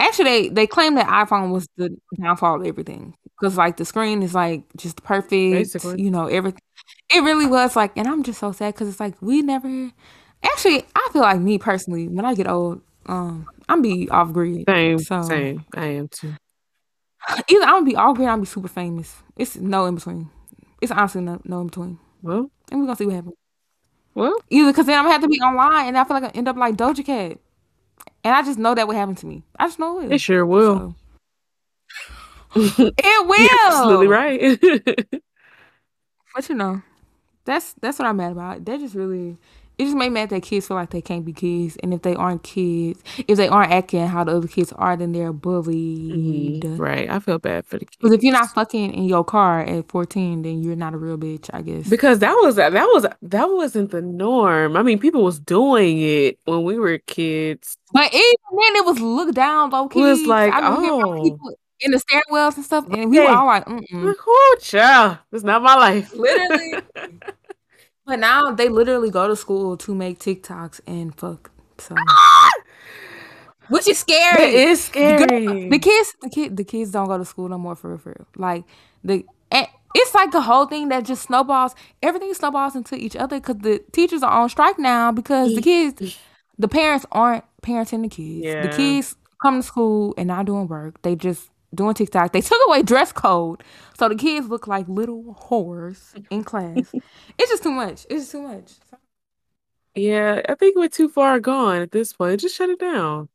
[0.00, 3.14] actually they, they claimed that iPhone was the downfall of everything.
[3.24, 6.60] Because like the screen is like just perfect, basically you know, everything.
[7.14, 9.90] It really was like and I'm just so sad because it's like we never
[10.42, 14.64] actually I feel like me personally, when I get old, um, I'm be off grid.
[14.68, 16.34] same So same I am too
[17.48, 19.22] Either I'm gonna be all green, I'm gonna be super famous.
[19.36, 20.30] It's no in between.
[20.80, 21.98] It's honestly no, no in between.
[22.22, 23.34] well And we're gonna see what happens.
[24.14, 26.36] well Either because then I'm gonna have to be online and I feel like I
[26.38, 27.38] end up like Doja Cat.
[28.24, 29.42] And I just know that would happen to me.
[29.58, 30.18] I just know it it will.
[30.18, 30.76] sure will.
[30.76, 30.94] So
[32.98, 34.58] You're absolutely right.
[36.34, 36.82] But you know,
[37.44, 38.64] that's that's what I'm mad about.
[38.64, 39.38] That just really
[39.78, 41.76] it just made me mad that kids feel like they can't be kids.
[41.82, 45.12] And if they aren't kids, if they aren't acting how the other kids are, then
[45.12, 46.62] they're bullied.
[46.64, 46.78] Mhm.
[46.78, 47.08] Right.
[47.08, 47.96] I feel bad for the kids.
[47.96, 51.16] Because if you're not fucking in your car at 14, then you're not a real
[51.16, 51.88] bitch, I guess.
[51.88, 54.76] Because that was that was that wasn't the norm.
[54.76, 57.76] I mean, people was doing it when we were kids.
[57.92, 61.18] But even then, it was looked down low It was like, I remember hearing about
[61.18, 64.14] oh, people in the stairwells and stuff, and we were all like, mm-mm.
[64.26, 66.12] oh, child, it's not my life.
[66.14, 66.82] Literally.
[68.08, 71.50] But now they literally go to school to make TikToks and fuck.
[71.76, 71.94] So,
[73.68, 74.54] which is scary.
[74.54, 77.76] is The girl, the kids, the kid, the kids don't go to school no more
[77.76, 78.26] for real, for real.
[78.34, 78.64] Like
[79.04, 81.74] the, and it's like a whole thing that just snowballs.
[82.02, 86.18] Everything snowballs into each other because the teachers are on strike now because the kids,
[86.58, 88.46] the parents aren't parenting the kids.
[88.70, 91.02] The kids come to school and not doing work.
[91.02, 92.32] They just doing TikTok.
[92.32, 93.62] They took away dress code,
[93.98, 96.92] so the kids look like little whores in class.
[97.38, 98.06] it's just too much.
[98.10, 98.72] It's just too much.
[99.94, 102.40] Yeah, I think we're too far gone at this point.
[102.40, 103.28] Just shut it down.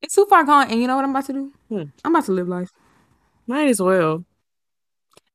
[0.00, 0.70] It's too far gone.
[0.70, 1.52] And you know what I'm about to do?
[1.68, 1.82] Hmm.
[2.04, 2.70] I'm about to live life.
[3.46, 4.24] Might as well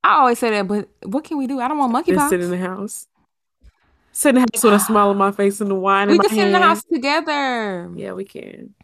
[0.03, 1.59] I always say that, but what can we do?
[1.59, 3.07] I don't want monkey just sit in the house.
[4.11, 6.19] Sit in the house with a smile on my face and the wine in We
[6.19, 7.89] can sit in the house together.
[7.95, 8.75] Yeah, we can.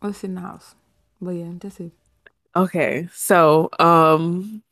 [0.00, 0.74] Let's sit in the house.
[1.22, 1.92] But yeah, that's it.
[2.56, 4.62] Okay, so um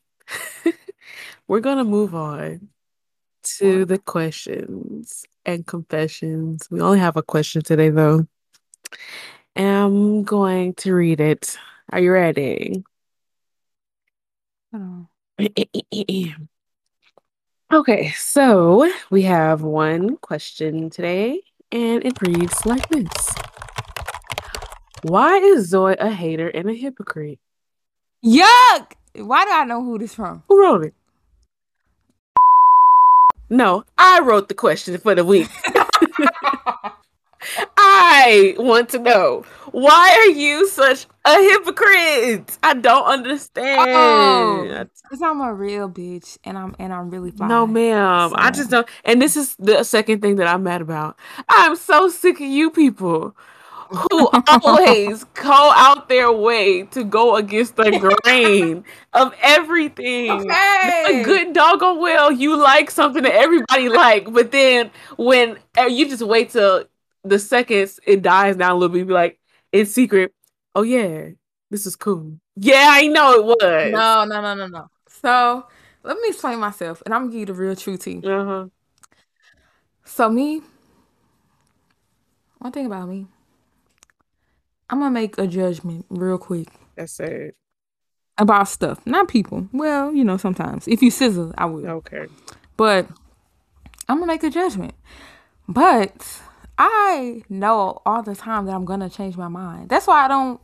[1.47, 2.67] we're gonna move on
[3.57, 3.87] to What?
[3.87, 6.67] the questions and confessions.
[6.69, 8.27] We only have a question today though.
[9.55, 11.57] And I'm going to read it.
[11.91, 12.83] Are you ready?
[14.73, 15.07] On.
[17.73, 23.07] Okay, so we have one question today, and it reads like this
[25.03, 27.39] Why is Zoe a hater and a hypocrite?
[28.23, 28.93] Yuck!
[29.15, 30.43] Why do I know who this from?
[30.47, 30.93] Who wrote it?
[33.49, 35.49] No, I wrote the question for the week.
[37.77, 42.57] I want to know why are you such a hypocrite?
[42.63, 43.89] I don't understand.
[43.89, 47.49] Oh, because I'm a real bitch and I'm and I'm really fine.
[47.49, 48.29] No, ma'am.
[48.29, 48.87] So- I just don't.
[49.03, 51.17] And this is the second thing that I'm mad about.
[51.49, 53.35] I'm so sick of you people
[53.91, 57.91] who always go out their way to go against the
[58.23, 60.31] grain of everything.
[60.31, 61.21] Okay.
[61.21, 66.07] A good doggone well, you like something that everybody like, but then when uh, you
[66.07, 66.85] just wait till
[67.23, 69.39] the seconds it dies down a little bit, you be like
[69.71, 70.33] in secret,
[70.73, 71.29] oh yeah,
[71.69, 72.39] this is cool.
[72.55, 73.91] Yeah, I know it was.
[73.91, 74.87] No, no, no, no, no.
[75.07, 75.65] So
[76.03, 78.21] let me explain myself, and I'm gonna give you the real truth tea.
[78.23, 78.65] Uh huh.
[80.05, 80.61] So me,
[82.59, 83.27] one thing about me,
[84.91, 87.53] I'm gonna make a judgment real quick That's sad.
[88.37, 89.67] about stuff, not people.
[89.71, 91.87] Well, you know, sometimes if you sizzle, I will.
[91.87, 92.27] Okay.
[92.75, 93.07] But
[94.09, 94.93] I'm gonna make a judgment.
[95.67, 96.41] But
[96.77, 99.89] I know all the time that I'm gonna change my mind.
[99.89, 100.59] That's why I don't.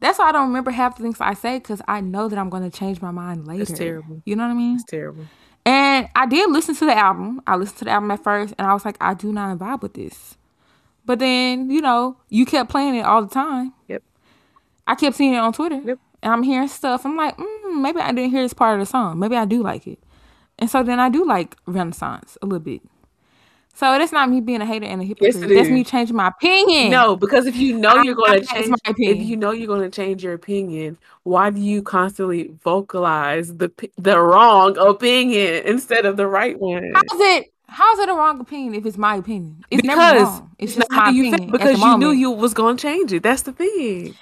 [0.00, 2.50] That's why I don't remember half the things I say because I know that I'm
[2.50, 3.62] gonna change my mind later.
[3.62, 4.22] It's terrible.
[4.24, 4.74] You know what I mean?
[4.76, 5.26] It's terrible.
[5.66, 7.42] And I did listen to the album.
[7.46, 9.82] I listened to the album at first, and I was like, I do not vibe
[9.82, 10.37] with this.
[11.08, 13.72] But then, you know, you kept playing it all the time.
[13.88, 14.02] Yep.
[14.86, 15.80] I kept seeing it on Twitter.
[15.82, 15.98] Yep.
[16.22, 17.06] And I'm hearing stuff.
[17.06, 19.18] I'm like, mm, maybe I didn't hear this part of the song.
[19.18, 19.98] Maybe I do like it.
[20.58, 22.82] And so then I do like Renaissance a little bit.
[23.72, 25.36] So that's not me being a hater and a hypocrite.
[25.36, 26.90] it that's me changing my opinion.
[26.90, 29.16] No, because if you know you're going to change, my opinion.
[29.16, 33.72] if you know you're going to change your opinion, why do you constantly vocalize the
[33.96, 36.92] the wrong opinion instead of the right one?
[36.94, 37.46] How's it?
[37.68, 39.62] How's it a wrong opinion if it's my opinion?
[39.70, 40.50] It's never wrong.
[40.58, 41.50] It's just my you opinion.
[41.50, 43.22] because you knew you was going to change it.
[43.22, 44.14] That's the thing.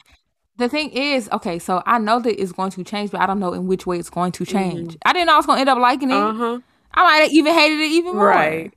[0.59, 3.39] The thing is, okay, so I know that it's going to change, but I don't
[3.39, 4.89] know in which way it's going to change.
[4.89, 5.09] Mm-hmm.
[5.09, 6.15] I didn't know I was going to end up liking it.
[6.15, 6.61] Uh huh.
[6.95, 8.27] I might have even hated it even more.
[8.27, 8.73] Right.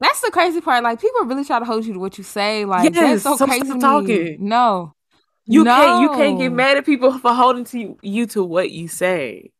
[0.00, 0.82] That's the crazy part.
[0.82, 2.64] Like people really try to hold you to what you say.
[2.64, 3.68] Like Yes, that's so so crazy.
[3.68, 3.80] to me.
[3.80, 4.36] talking.
[4.40, 4.94] No,
[5.46, 6.02] You can't.
[6.02, 9.52] You can't get mad at people for holding to you, you to what you say.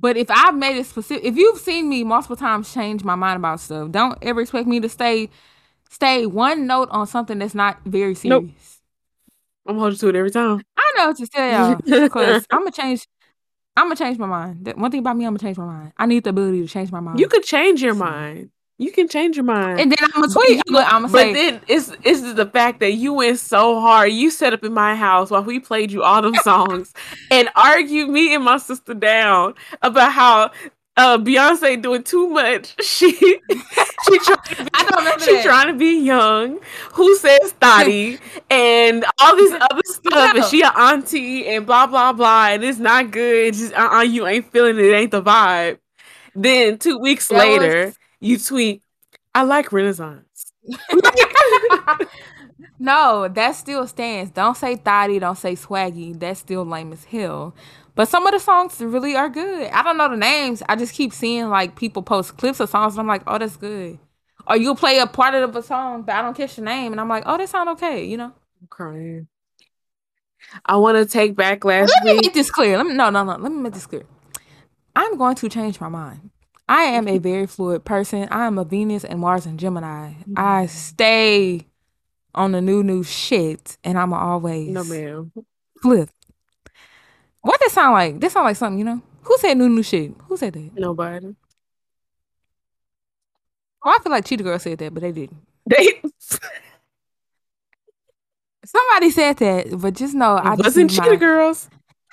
[0.00, 3.36] But if I've made it specific, if you've seen me multiple times change my mind
[3.36, 5.28] about stuff, don't ever expect me to stay
[5.90, 8.42] stay one note on something that's not very serious.
[8.42, 8.50] Nope.
[9.66, 10.62] I'm holding to it every time.
[10.76, 13.06] I know what to tell y'all because I'm gonna change.
[13.76, 14.72] I'm gonna change my mind.
[14.76, 15.92] One thing about me, I'm gonna change my mind.
[15.96, 17.20] I need the ability to change my mind.
[17.20, 18.50] You could change your mind.
[18.80, 19.78] You can change your mind.
[19.78, 20.62] and then I'm gonna But tweet.
[20.66, 24.10] you- I'm gonna But say, then it's it's the fact that you went so hard.
[24.10, 26.94] You set up in my house while we played you all them songs
[27.30, 30.50] and argued me and my sister down about how
[30.96, 32.74] uh Beyonce doing too much.
[32.82, 35.44] She she trying to be, I don't remember she that.
[35.44, 36.58] trying to be young.
[36.94, 42.14] Who says thotty and all this other stuff and she an auntie and blah blah
[42.14, 43.52] blah and it's not good.
[43.52, 44.86] Just uh uh you ain't feeling it.
[44.86, 45.78] it ain't the vibe.
[46.34, 48.82] Then two weeks That was- later you tweet,
[49.34, 50.52] I like Renaissance.
[52.78, 54.30] no, that still stands.
[54.30, 55.18] Don't say thotty.
[55.18, 56.18] Don't say swaggy.
[56.18, 57.54] That's still lame as hell.
[57.94, 59.70] But some of the songs really are good.
[59.72, 60.62] I don't know the names.
[60.68, 63.56] I just keep seeing like people post clips of songs, and I'm like, oh, that's
[63.56, 63.98] good.
[64.46, 67.00] Or you'll play a part of a song, but I don't catch the name, and
[67.00, 68.04] I'm like, oh, that sound okay.
[68.04, 68.32] You know.
[68.60, 69.28] I'm crying.
[70.64, 72.04] I want to take back last week.
[72.04, 72.76] Let me make this clear.
[72.76, 73.36] Let me no no no.
[73.36, 74.04] Let me make this clear.
[74.96, 76.30] I'm going to change my mind.
[76.70, 78.28] I am a very fluid person.
[78.30, 80.12] I am a Venus and Mars and Gemini.
[80.36, 80.66] I mm-hmm.
[80.68, 81.66] stay
[82.32, 85.32] on the new new shit, and I'm always No, ma'am.
[85.82, 86.10] flip.
[87.40, 88.20] What does that sound like?
[88.20, 89.02] That sound like something you know.
[89.22, 90.12] Who said new new shit?
[90.28, 90.70] Who said that?
[90.76, 91.34] Nobody.
[93.84, 95.38] Well, I feel like Cheetah Girl said that, but they didn't.
[95.66, 96.00] They
[98.64, 101.68] Somebody said that, but just know I wasn't use my- Cheetah Girls.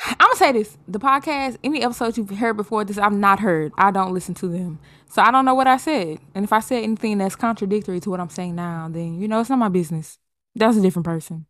[0.05, 3.71] I'm gonna say this: the podcast, any episodes you've heard before this, I've not heard.
[3.77, 4.79] I don't listen to them,
[5.09, 6.19] so I don't know what I said.
[6.35, 9.39] And if I said anything that's contradictory to what I'm saying now, then you know
[9.41, 10.19] it's not my business.
[10.55, 11.45] That's a different person.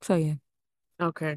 [0.00, 0.34] So yeah,
[1.00, 1.36] Okay.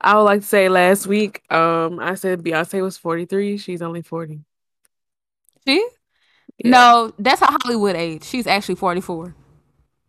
[0.00, 3.58] I would like to say last week, um, I said Beyonce was 43.
[3.58, 4.40] She's only 40.
[5.66, 5.86] she
[6.58, 6.70] Yeah.
[6.70, 8.24] no, that's her Hollywood age.
[8.24, 9.34] She's actually 44.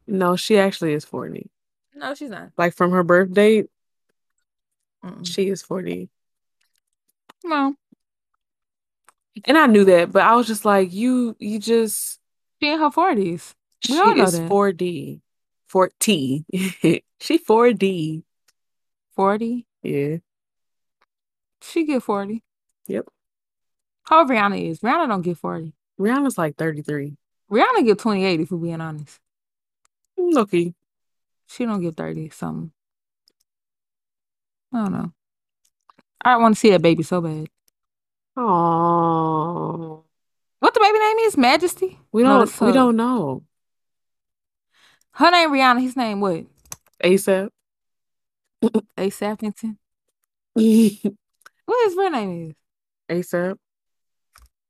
[0.07, 1.49] No, she actually is 40.
[1.95, 2.49] No, she's not.
[2.57, 3.67] Like from her birth date,
[5.03, 5.27] Mm-mm.
[5.27, 6.09] she is 40.
[7.45, 7.75] No,
[9.45, 12.19] And I knew that, but I was just like, you, you just,
[12.61, 13.53] she in her 40s.
[13.89, 14.49] We she all know is that.
[14.49, 15.19] 4D.
[15.71, 16.45] 4T.
[17.19, 18.23] she 4D.
[19.15, 19.65] 40.
[19.81, 20.17] Yeah.
[21.61, 22.43] She get 40.
[22.87, 23.05] Yep.
[24.03, 24.79] How old Rihanna is?
[24.79, 25.73] Rihanna don't get 40.
[25.99, 27.17] Rihanna's like 33.
[27.51, 29.19] Rihanna get 28 if we're being honest.
[30.17, 30.73] Okay.
[31.47, 32.71] She don't get 30 something.
[34.73, 35.11] I don't know.
[36.21, 37.47] I want to see that baby so bad.
[38.35, 40.03] Oh.
[40.59, 41.37] What the baby name is?
[41.37, 41.99] Majesty?
[42.11, 43.43] We don't that's we don't know.
[45.11, 45.81] Her name Rihanna.
[45.81, 46.45] His name what?
[47.03, 47.49] ASAP.
[48.97, 49.77] ASAP Hinton.
[51.65, 52.55] What his real name
[53.09, 53.25] is?
[53.25, 53.57] ASAP.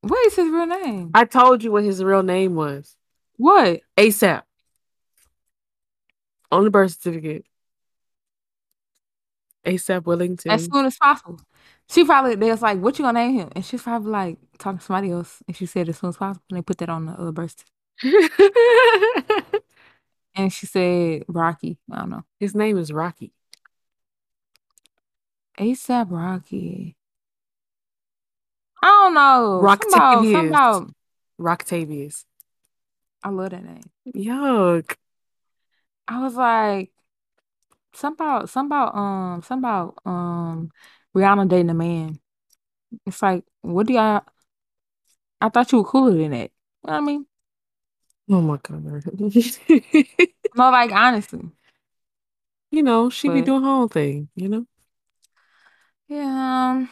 [0.02, 1.10] What is his real name?
[1.14, 2.96] I told you what his real name was.
[3.38, 3.82] What?
[3.98, 4.44] ASAP.
[6.52, 7.46] On the birth certificate.
[9.66, 10.52] ASAP Wellington.
[10.52, 11.40] As soon as possible.
[11.90, 14.80] She probably they was like, "What you gonna name him?" And she's probably like talking
[14.80, 16.44] to somebody else, and she said as soon as possible.
[16.50, 17.64] And they put that on the other birth
[18.00, 19.64] certificate.
[20.36, 21.78] And she said Rocky.
[21.92, 22.24] I don't know.
[22.40, 23.32] his name is Rocky.
[25.60, 26.96] ASAP Rocky.
[28.82, 29.60] I don't know.
[29.62, 30.94] Rock Something about, Tavius.
[31.40, 32.26] Rocktavius.
[33.24, 33.84] I love that name.
[34.16, 34.96] Yuck.
[36.08, 36.92] I was like,
[37.94, 40.72] something about, something about, um, something about, um,
[41.16, 42.20] Rihanna dating a man.
[43.06, 44.22] It's like, what do y'all?
[45.42, 46.52] I thought you were cooler than that.
[46.52, 47.26] You know what I mean?
[48.30, 48.84] Oh my god.
[50.56, 51.42] No, like honestly.
[52.72, 54.66] you know, she be But- doing her own thing, you know?
[56.08, 56.72] Yeah.
[56.72, 56.90] Um,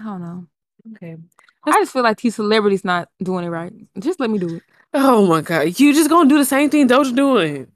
[0.00, 0.46] I don't know.
[0.92, 1.16] Okay.
[1.64, 3.72] I just feel like these celebrities not doing it right.
[3.98, 4.62] Just let me do it.
[4.94, 5.78] Oh my god.
[5.78, 7.71] You just gonna do the same thing Doja doing.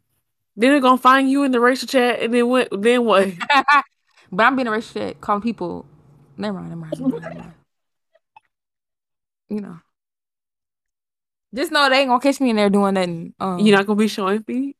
[0.56, 3.28] Then they're gonna find you in the racial chat and then what then what?
[4.32, 5.84] but I'm being a racist shit, calling people.
[6.36, 7.54] Never mind, never mind, never mind, never mind.
[9.48, 9.78] You know.
[11.54, 13.34] Just know they ain't gonna catch me in there doing nothing.
[13.38, 14.76] Um, You're not gonna be showing feet?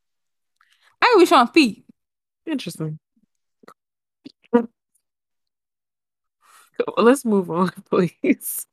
[1.01, 1.85] I ain't be showing feet.
[2.47, 2.99] Interesting.
[6.97, 8.67] Let's move on, please.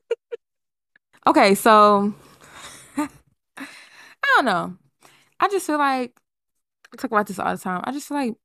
[1.26, 2.14] Okay, so
[2.98, 3.08] I
[4.36, 4.78] don't know.
[5.40, 6.14] I just feel like
[6.94, 7.82] I talk about this all the time.
[7.84, 8.36] I just feel like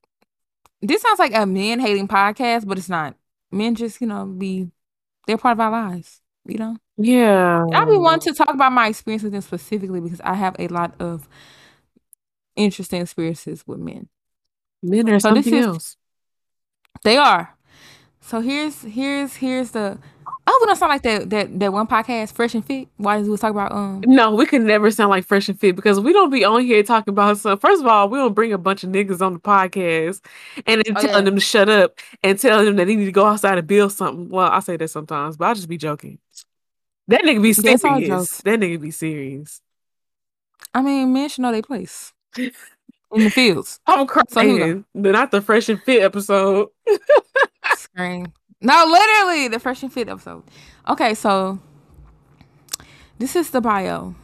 [0.81, 3.15] this sounds like a men hating podcast, but it's not.
[3.51, 4.71] Men just, you know, be
[5.27, 6.77] they're part of our lives, you know?
[6.97, 7.65] Yeah.
[7.73, 10.67] I be wanting to talk about my experience with them specifically because I have a
[10.67, 11.27] lot of
[12.55, 14.09] interesting experiences with men.
[14.81, 15.97] Men are So something is- else.
[17.03, 17.55] They are.
[18.21, 19.99] So here's here's here's the
[20.51, 22.87] oh we don't sound like that that that one podcast, Fresh and Fit.
[22.97, 25.75] Why we was talking about um No, we can never sound like fresh and fit
[25.75, 27.59] because we don't be on here talking about some.
[27.59, 30.21] First of all, we don't bring a bunch of niggas on the podcast
[30.65, 31.21] and then Oh, telling yeah.
[31.21, 33.91] them to shut up and telling them that they need to go outside and build
[33.91, 34.29] something.
[34.29, 36.19] Well, I say that sometimes, but I just be joking.
[37.07, 38.37] That nigga be Yeah, it's all serious.
[38.41, 39.61] That nigga be serious.
[40.73, 43.79] I mean men should know their place in the fields.
[43.87, 44.85] I'm So we crying.
[44.93, 46.69] But not the fresh and fit episode.
[47.75, 48.33] Scream.
[48.61, 50.43] No, literally the Fresh and Fit episode.
[50.87, 51.59] Okay, so
[53.17, 54.15] this is the bio.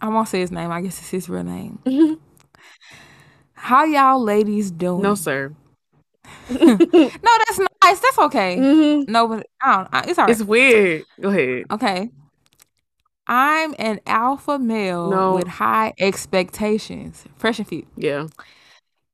[0.00, 0.70] I won't say his name.
[0.70, 1.78] I guess it's his real name.
[3.54, 5.02] How y'all ladies doing?
[5.02, 5.54] no, sir.
[6.50, 8.00] No, that's nice.
[8.00, 8.56] That's okay.
[8.58, 9.08] Mhm.
[9.08, 9.88] No, but I don't.
[9.92, 10.32] I- It's alright.
[10.32, 11.04] It's weird.
[11.20, 11.64] Go ahead.
[11.70, 12.10] Okay.
[13.26, 15.34] I'm an alpha male No.
[15.36, 17.24] with high expectations.
[17.38, 17.84] Fresh and fit.
[17.96, 18.26] Yeah.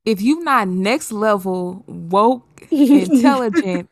[0.05, 3.89] If you're not next level, woke, intelligent,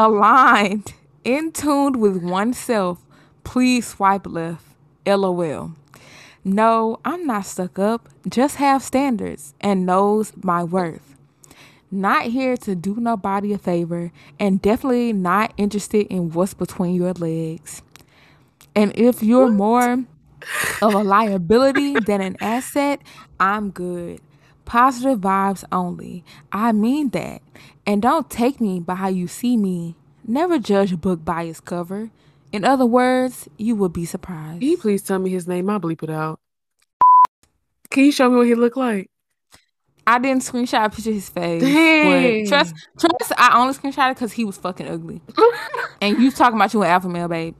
[0.00, 3.04] aligned, in tuned with oneself,
[3.44, 4.64] please swipe left.
[5.06, 5.72] LOL.
[6.42, 8.08] No, I'm not stuck up.
[8.26, 11.16] Just have standards and knows my worth.
[11.90, 17.12] Not here to do nobody a favor and definitely not interested in what's between your
[17.12, 17.82] legs.
[18.74, 20.04] And if you're more
[20.80, 23.00] of a liability than an asset,
[23.38, 24.20] I'm good.
[24.70, 26.24] Positive vibes only.
[26.52, 27.42] I mean that.
[27.84, 29.96] And don't take me by how you see me.
[30.24, 32.10] Never judge a book by its cover.
[32.52, 34.60] In other words, you will be surprised.
[34.60, 35.68] Can you please tell me his name?
[35.68, 36.38] I'll bleep it out.
[37.90, 39.10] Can you show me what he looked like?
[40.06, 41.62] I didn't screenshot a picture of his face.
[41.64, 42.46] Dang.
[42.46, 45.20] Trust, trust, I only screenshot it because he was fucking ugly.
[46.00, 47.56] And you talking about you an alpha male, babe.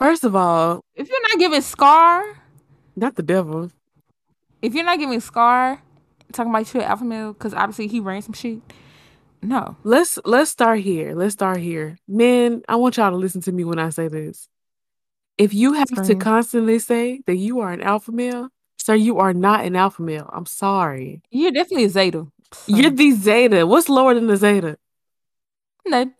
[0.00, 2.24] First of all, If you're not giving Scar,
[2.96, 3.70] not the devil.
[4.60, 5.80] if you're not giving Scar,
[6.32, 8.60] talking about you an alpha male, because obviously he ran some shit.
[9.42, 9.76] No.
[9.84, 11.14] Let's let's start here.
[11.14, 11.98] Let's start here.
[12.06, 14.48] Men, I want y'all to listen to me when I say this.
[15.38, 19.32] If you have to constantly say that you are an alpha male, sir, you are
[19.32, 20.28] not an alpha male.
[20.32, 21.22] I'm sorry.
[21.30, 22.26] You're definitely a Zeta.
[22.52, 23.66] So, You're the Zeta.
[23.66, 24.76] What's lower than the Zeta?
[25.86, 26.10] no.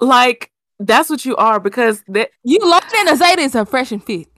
[0.00, 3.90] Like that's what you are because that You lower than a Zeta is a fresh
[3.90, 4.28] and fit.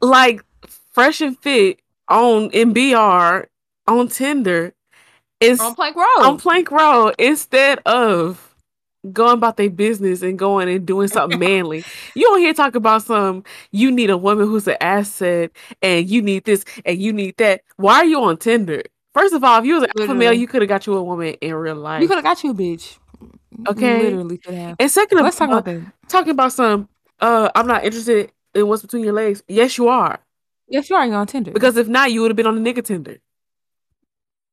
[0.00, 0.44] like
[0.92, 3.46] fresh and fit on MBR
[3.98, 4.74] on Tinder
[5.40, 6.22] is On Plank Road.
[6.22, 8.48] on Plank Road instead of
[9.12, 11.84] going about their business and going and doing something manly.
[12.14, 16.22] You don't hear talk about some you need a woman who's an asset and you
[16.22, 17.62] need this and you need that.
[17.76, 18.82] Why are you on Tinder?
[19.14, 21.02] First of all, if you was an alpha male, you could have got you a
[21.02, 22.00] woman in real life.
[22.00, 22.98] You could have got you a bitch.
[23.68, 24.04] Okay.
[24.04, 24.76] Literally could have.
[24.78, 25.92] And second of Let's talk all, about that.
[26.08, 26.88] talking about some
[27.20, 29.42] uh I'm not interested in what's between your legs.
[29.48, 30.20] Yes, you are.
[30.68, 31.50] Yes, you are on Tinder.
[31.50, 33.18] Because if not, you would have been on the nigga Tinder.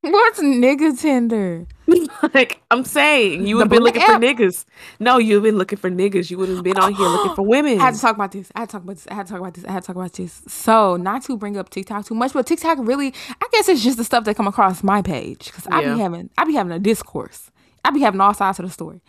[0.01, 1.67] What's nigga Tinder?
[2.33, 4.21] like I'm saying, you would have been looking for app?
[4.21, 4.63] niggas.
[4.99, 6.31] No, you've been looking for niggas.
[6.31, 7.77] You would have been on here looking for women.
[7.81, 8.49] I had to talk about this.
[8.55, 9.07] I had to talk about this.
[9.09, 9.65] I had to talk about this.
[9.65, 10.41] I had to talk about this.
[10.47, 13.97] So, not to bring up TikTok too much, but TikTok really, I guess it's just
[13.97, 15.95] the stuff that come across my page because I Yeah.
[15.95, 17.51] be having, I be having a discourse.
[17.83, 19.01] I be having all sides of the story.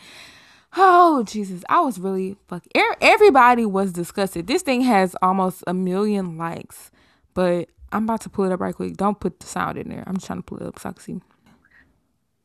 [0.77, 2.63] Oh Jesus, I was really fuck.
[2.77, 4.47] er- Everybody was disgusted.
[4.49, 6.91] This thing has almost a million likes,
[7.35, 8.97] but I'm about to pull it up right quick.
[8.97, 10.05] Don't put the sound in there.
[10.07, 11.21] I'm just trying to pull it up so I can see.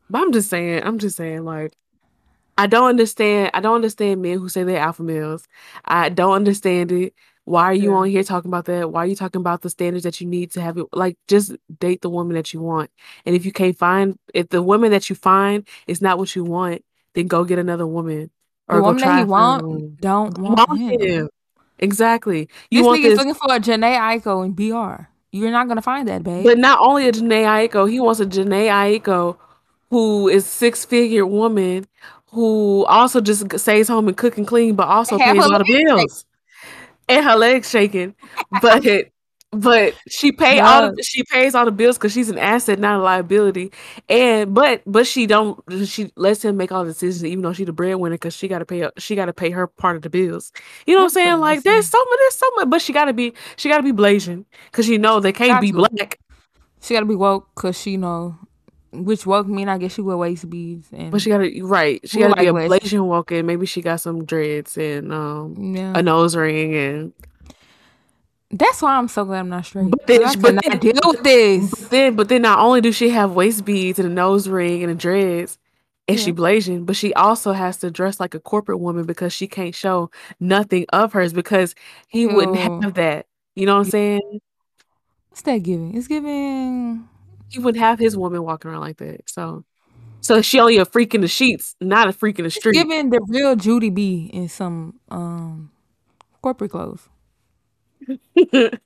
[0.10, 1.74] But I'm just saying, I'm just saying, like,
[2.58, 3.52] I don't understand.
[3.54, 5.48] I don't understand men who say they're alpha males.
[5.84, 7.14] I don't understand it.
[7.44, 7.98] Why are you Yeah.
[7.98, 8.92] on here talking about that?
[8.92, 10.78] Why are you talking about the standards that you need to have?
[10.78, 10.88] It?
[10.94, 12.90] Like, just date the woman that you want.
[13.26, 16.44] And if you can't find, if the woman that you find is not what you
[16.44, 16.84] want,
[17.14, 18.32] then go get another woman
[18.68, 21.02] The or go woman that he want don't want, Want him.
[21.02, 21.30] him.
[21.78, 22.50] Exactly.
[22.72, 25.10] You This want nigga's this, looking for a Jhené Aiko and BR.
[25.36, 26.46] You're not gonna find that, babe.
[26.46, 29.36] but not only a Jhené Aiko, he wants a Jhené Aiko
[29.90, 31.86] who is six figure woman
[32.32, 35.68] who also just stays home and cook and clean, but also pays a lot of
[35.68, 35.86] legs shaking.
[35.86, 36.26] bills
[37.10, 38.16] and her legs shaking.
[38.62, 38.86] But
[39.52, 43.00] but she pay all the, she pays all the bills because she's an asset, not
[43.00, 43.72] a liability.
[44.10, 47.66] And but but she don't she lets him make all the decisions, even though she's
[47.66, 50.10] the breadwinner, because she got to pay she got to pay her part of the
[50.10, 50.52] bills.
[50.86, 51.40] You know what I'm saying?
[51.40, 53.84] Like there's so much, there's so much, but she got to be she got to
[53.84, 56.20] be blazing because you know they can't be black.
[56.82, 58.38] She gotta be woke because she know
[58.92, 62.00] which woke mean I guess she wear waist beads and But she got to right.
[62.08, 62.84] She got to be a like?
[62.84, 63.46] Blasian walking.
[63.46, 65.94] Maybe she got some dreads and um yeah.
[65.96, 67.14] a nose ring and
[68.58, 69.90] That's why I'm so glad I'm not straight.
[69.92, 71.72] But then- I but then- deal with this.
[71.90, 74.92] then but then not only do she have waist beads and a nose ring and
[74.92, 75.58] a dreads
[76.08, 76.36] and she Yeah.
[76.38, 80.10] Blasian, but she also has to dress like a corporate woman because she can't show
[80.40, 81.76] nothing of hers because
[82.08, 83.26] he wouldn't have that.
[83.56, 84.40] You know what I'm saying?
[85.30, 85.96] What's that giving?
[85.98, 87.08] It's giving.
[87.50, 89.30] He wouldn't have his woman walking around like that.
[89.30, 89.66] So
[90.22, 92.74] so she only a freak in the sheets, not a freak in the street.
[92.74, 95.72] giving the real Judy B in some um
[96.42, 97.10] corporate clothes.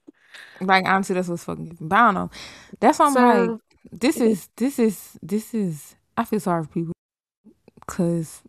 [0.61, 1.87] Like honestly, that's what's fucking giving.
[1.87, 2.31] But I don't know.
[2.79, 3.59] That's why I'm So- like,
[3.91, 5.95] this is this is this is.
[6.17, 6.93] I feel sorry for people,
[7.87, 8.41] cause,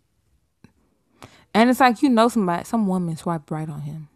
[1.54, 4.08] and it's like you know somebody, some woman swiped right on him,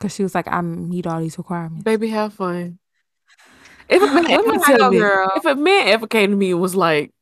[0.00, 1.84] cause she was like, I meet all these requirements.
[1.84, 2.78] Baby, have fun.
[3.88, 5.30] If a man ever tell me, girl.
[5.36, 7.12] if a man ever came to me and was like,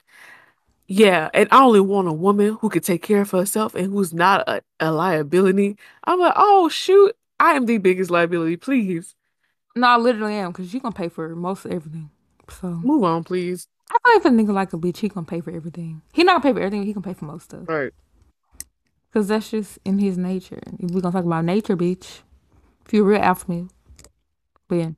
[0.88, 4.12] "Yeah, and I only want a woman who could take care of herself and who's
[4.12, 8.56] not a, a liability," I'm like, "Oh shoot, I am the biggest liability.
[8.56, 9.16] Please
[9.74, 12.08] No, I literally am, cause you're gonna pay for most of everything.
[12.48, 15.26] So move on, please." I feel like if a nigga like a bitch, he gonna
[15.26, 16.02] pay for everything.
[16.12, 17.68] He not gonna pay for everything, he gonna pay for most stuff.
[17.68, 17.92] Right.
[19.12, 20.60] Cause that's just in his nature.
[20.78, 22.20] If we gonna talk about nature, bitch.
[22.86, 23.68] If you're real alpha male.
[24.68, 24.90] But yeah.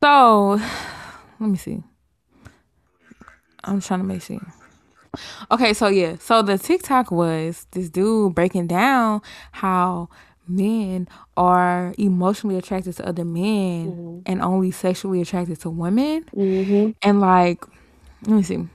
[0.00, 0.60] So
[1.40, 1.82] let me see.
[3.64, 4.40] I'm trying to make sure.
[5.50, 6.16] Okay, so yeah.
[6.20, 9.20] So the TikTok was this dude breaking down
[9.52, 10.08] how
[10.48, 14.22] men are emotionally attracted to other men Mhm.
[14.26, 16.24] and only sexually attracted to women.
[16.34, 16.90] Mm-hmm.
[17.02, 17.64] And like,
[18.26, 18.66] let me see.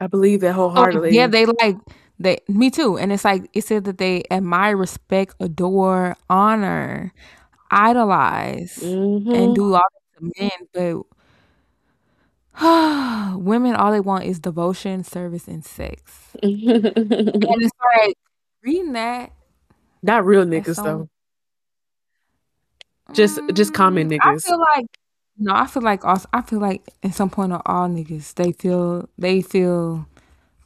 [0.00, 1.14] I believe that wholeheartedly.
[1.14, 1.76] Yeah, they like
[2.18, 2.98] they me too.
[2.98, 7.12] And it's like it said that they admire, respect, adore, honor,
[7.70, 9.34] idolize, Mhm.
[9.34, 11.07] and do all this to men, but
[13.36, 16.12] women all they want is devotion, service, and sex.
[16.42, 16.62] And
[17.62, 18.14] it's like
[18.62, 19.32] reading that.
[20.02, 21.08] not real niggas so- though.
[23.14, 24.44] Just- just common mm, niggas.
[24.44, 24.86] I feel like
[25.38, 28.52] no, I feel like also I feel like at some point of all niggas they
[28.52, 30.06] feel they feel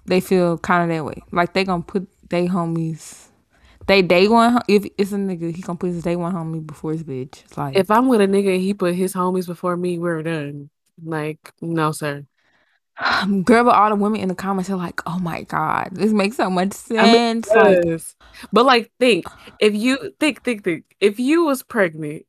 [0.07, 1.22] they feel kind of that way.
[1.30, 3.26] Like they gonna put they homies.
[3.86, 6.93] They day one if it's a nigga he gonna put his day one homie before
[6.93, 7.45] his bitch.
[7.45, 10.22] It's like If I'm with a nigga and he put his homies before me, we're
[10.22, 10.70] done.
[11.03, 12.26] Like, no, sir.
[13.45, 16.36] girl, but all the women in the comments are like, "Oh my god, this makes
[16.36, 17.78] so much I mean, sense." like,
[18.53, 19.26] But like think
[19.61, 22.26] if you think think think if you was pregnant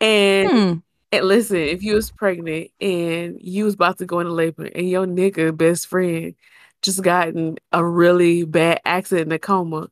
[0.00, 0.78] and hmm,
[1.12, 4.90] and listen, if you was pregnant and you was about to go into labor and
[4.90, 6.36] your nigga best friend
[6.82, 9.88] just gotten a really bad accident in a coma,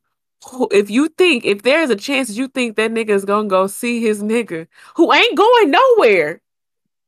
[0.71, 3.67] if you think if there's a chance that you think that nigga is gonna go
[3.67, 6.41] see his nigga who ain't going nowhere,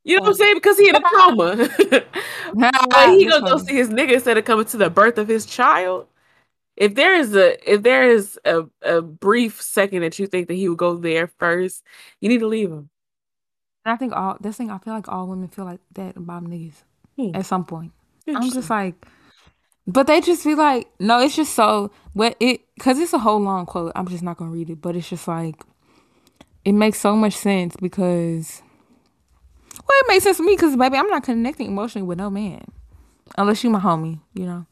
[0.06, 0.56] You know what I'm saying?
[0.56, 1.56] Because he in a coma.
[2.90, 5.46] but he gonna go see his nigga instead of coming to the birth of his
[5.46, 6.08] child.
[6.76, 10.54] If there is a if there is a, a brief second that you think that
[10.54, 11.84] he would go there first,
[12.20, 12.90] you need to leave him.
[13.84, 16.44] And I think all this thing, I feel like all women feel like that about
[16.44, 16.82] niggas
[17.16, 17.32] Hmm.
[17.34, 17.92] at some point.
[18.28, 18.94] I'm just like,
[19.86, 23.40] but they just be like, no, it's just so what it because it's a whole
[23.40, 23.92] long quote.
[23.96, 25.62] I'm just not gonna read it, but it's just like
[26.64, 28.62] it makes so much sense because
[29.78, 32.64] well, it makes sense to me because baby, I'm not connecting emotionally with no man
[33.36, 34.66] unless you my homie, you know.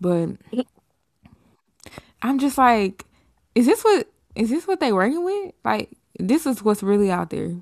[0.00, 0.30] But
[2.22, 3.04] I'm just like,
[3.54, 5.52] is this what is this what they working with?
[5.64, 7.56] Like, this is what's really out there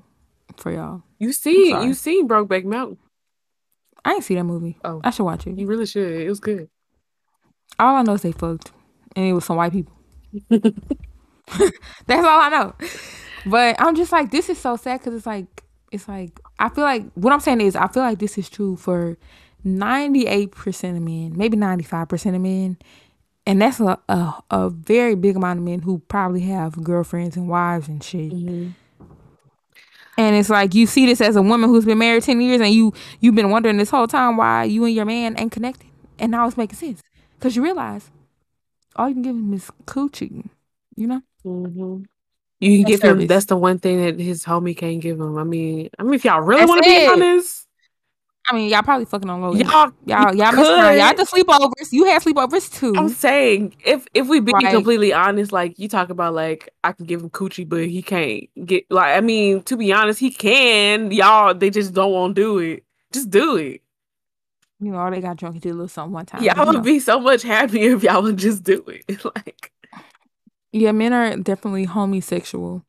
[0.57, 1.03] for y'all.
[1.17, 2.97] You see, you seen Brokeback Mountain.
[4.05, 4.77] I ain't see that movie.
[4.83, 5.01] Oh.
[5.03, 5.57] I should watch it.
[5.57, 6.21] You really should.
[6.21, 6.69] It was good.
[7.77, 8.71] All I know is they fucked,
[9.15, 9.93] and it was some white people.
[10.49, 12.75] That's all I know.
[13.45, 16.83] But I'm just like, this is so sad because it's like, it's like I feel
[16.83, 19.17] like what I'm saying is I feel like this is true for
[19.63, 22.77] 98 percent of men, maybe 95 percent of men,
[23.45, 27.47] and that's a, a a very big amount of men who probably have girlfriends and
[27.47, 28.31] wives and shit.
[28.31, 28.69] Mm-hmm.
[30.17, 32.73] And it's like you see this as a woman who's been married 10 years and
[32.73, 35.87] you you've been wondering this whole time why you and your man ain't connected.
[36.19, 37.01] And now it's making sense.
[37.39, 38.11] Cause you realize
[38.97, 40.49] all you can give him is coochie.
[40.97, 41.21] You know?
[41.45, 42.03] Mm-hmm.
[42.59, 43.27] You can give him.
[43.27, 45.37] That's the one thing that his homie can't give him.
[45.37, 47.67] I mean, I mean, if y'all really want to be honest,
[48.49, 49.53] I mean, y'all probably fucking on low.
[49.53, 50.97] y'all, Y'all, y'all could.
[50.97, 51.91] Y'all the sleepovers.
[51.91, 52.95] You had sleepovers too.
[52.97, 54.71] I'm saying if if we be Right.
[54.71, 58.45] completely honest, like you talk about, like I can give him coochie, but he can't
[58.65, 58.85] get.
[58.89, 61.11] Like I mean, to be honest, he can.
[61.11, 62.83] Y'all, they just don't want to do it.
[63.13, 63.81] Just do it.
[64.81, 66.41] You know, all they got drunk and did a little something one time.
[66.43, 66.81] Y'all would know.
[66.81, 69.23] be so much happier if y'all would just do it.
[69.35, 69.71] like
[70.71, 72.83] Yeah, men are definitely homosexual.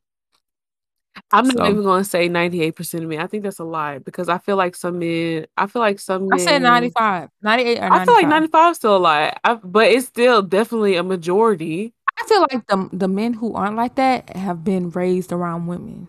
[1.31, 3.19] I'm not So- even going to say 98 percent of men.
[3.19, 5.45] I think that's a lie because I feel like some men.
[5.57, 6.39] I feel like some men.
[6.39, 7.99] I said 95, 98 or 95.
[8.01, 11.93] I feel like 95 is still a lie, I, but it's still definitely a majority.
[12.17, 16.07] I feel like the the men who aren't like that have been raised around women.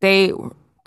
[0.00, 0.32] They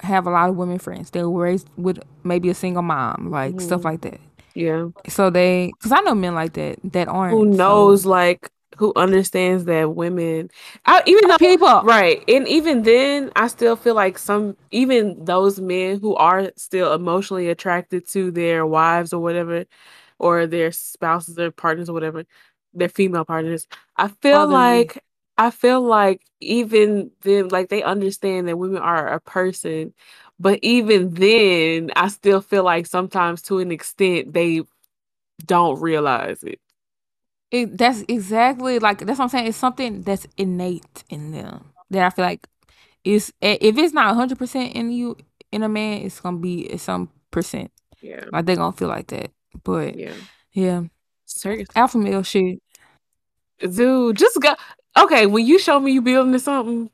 [0.02, 1.12] have a lot of women friends.
[1.12, 3.86] They were raised with maybe a single mom, like stuff Mhm.
[3.86, 4.20] like that.
[4.56, 4.88] Yeah.
[5.08, 7.34] So they, because I know men like that that aren't.
[7.38, 10.50] Who so- knows, like, who understands that women,
[10.86, 11.84] I, even though, people?
[11.84, 12.24] right.
[12.28, 17.50] And even then, I still feel like some, even those men who are still emotionally
[17.50, 19.66] attracted to their wives or whatever,
[20.20, 22.24] or their spouses or partners or whatever,
[22.74, 23.68] their female partners,
[23.98, 25.04] I feel like,
[25.38, 29.94] I feel like even them, like, they understand that women are a person.
[30.40, 34.62] But even then, I still feel like sometimes to an extent, they
[35.46, 36.60] don't realize it.
[37.54, 39.48] It, that's exactly like that's what I'm saying.
[39.48, 42.48] It's something that's innate in them that I feel like
[43.04, 45.16] is if it's not 100 percent in you
[45.52, 47.72] in a man, it's gonna be some percent.
[48.02, 48.26] Yeah.
[48.32, 49.30] Like they're gonna feel like that.
[49.64, 50.14] But Yeah.
[50.52, 50.84] yeah,
[51.26, 51.68] Serious.
[51.76, 52.60] alpha male shit.
[53.60, 54.56] Dude, just go.
[54.98, 56.90] Okay, when you show me you building something,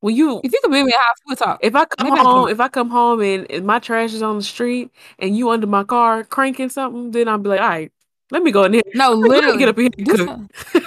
[0.00, 1.60] when you, If you could build me a house, we'll talk.
[1.62, 4.22] if I come maybe home, can- if I come home and, and my trash is
[4.22, 7.68] on the street and you under my car cranking something, then I'll be like, all
[7.68, 7.91] right,
[8.32, 8.82] let me go in here.
[8.94, 9.58] No, Let me literally.
[9.58, 10.26] get up in here and do cook.
[10.72, 10.82] some,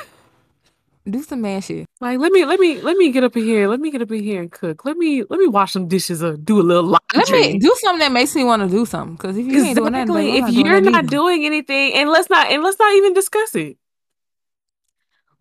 [1.08, 1.86] do some man shit.
[2.02, 3.68] Like, let me, let me, let me get up in here.
[3.68, 4.84] Let me get up in here and cook.
[4.84, 7.42] Let me, let me wash some dishes or do a little laundry.
[7.42, 9.16] Let me do something that makes me want to do something.
[9.16, 11.08] Because if you ain't doing like, if you're not either.
[11.08, 13.78] doing anything, and let's not, and let's not even discuss it.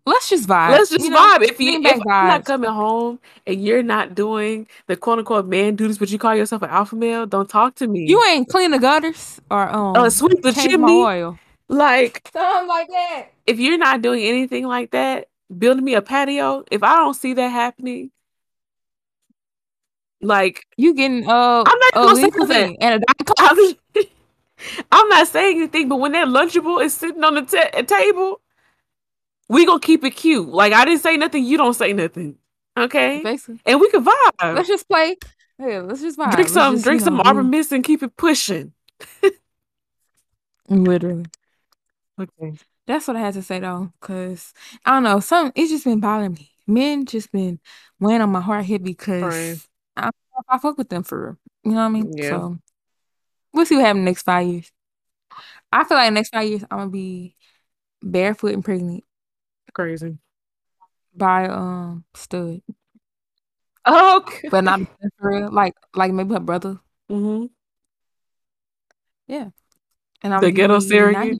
[0.05, 0.69] let's just vibe.
[0.69, 1.17] Let's just you know?
[1.17, 1.41] vibe.
[1.41, 5.75] If you if I'm not coming home and you're not doing the quote unquote man
[5.75, 8.05] duties, but you call yourself an alpha male, don't talk to me.
[8.07, 11.01] You ain't clean the gutters or um uh, sweep the chimney.
[11.01, 11.39] oil.
[11.67, 13.27] Like Something like that.
[13.47, 16.63] if you're not doing anything like that, building me a patio.
[16.71, 18.11] If I don't see that happening,
[20.21, 23.79] like You getting uh I'm not gonna say and a diet.
[24.91, 28.41] I'm, not saying anything, but when that lunchable is sitting on the ta- table,
[29.49, 30.47] we gonna keep it cute.
[30.47, 32.37] Like I didn't say nothing, you don't say nothing,
[32.77, 33.21] okay?
[33.21, 33.59] Basically.
[33.65, 34.55] And we can vibe.
[34.55, 35.17] Let's just play.
[35.59, 36.33] Yeah, let's just vibe.
[36.35, 38.73] drink some, drink some know, Arbor Mist and keep it pushing.
[40.69, 41.25] Literally.
[42.19, 42.53] Okay.
[42.87, 44.53] That's what I had to say though, cause
[44.85, 45.19] I don't know.
[45.19, 46.51] Some it's just been bothering me.
[46.67, 47.59] Men just been
[47.99, 51.25] weighing on my heart here because I don't know if I fuck with them for
[51.25, 51.37] real.
[51.63, 52.11] You know what I mean?
[52.15, 52.29] Yeah.
[52.29, 52.57] So
[53.53, 54.71] we'll see what happens next five years.
[55.71, 57.35] I feel like next five years I'm gonna be
[58.01, 59.03] barefoot and pregnant
[59.73, 60.17] Crazy.
[61.15, 62.61] by um stud,
[63.87, 64.49] Okay.
[64.49, 64.79] but not
[65.19, 65.51] for real.
[65.51, 66.79] Like like maybe her brother.
[67.09, 67.45] hmm
[69.27, 69.49] Yeah.
[70.21, 71.13] And I'm The ghetto be surrogate.
[71.13, 71.39] 90.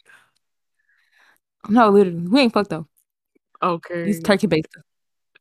[1.70, 2.88] No, literally, we ain't fucked though.
[3.62, 4.06] Okay.
[4.06, 4.68] He's turkey based.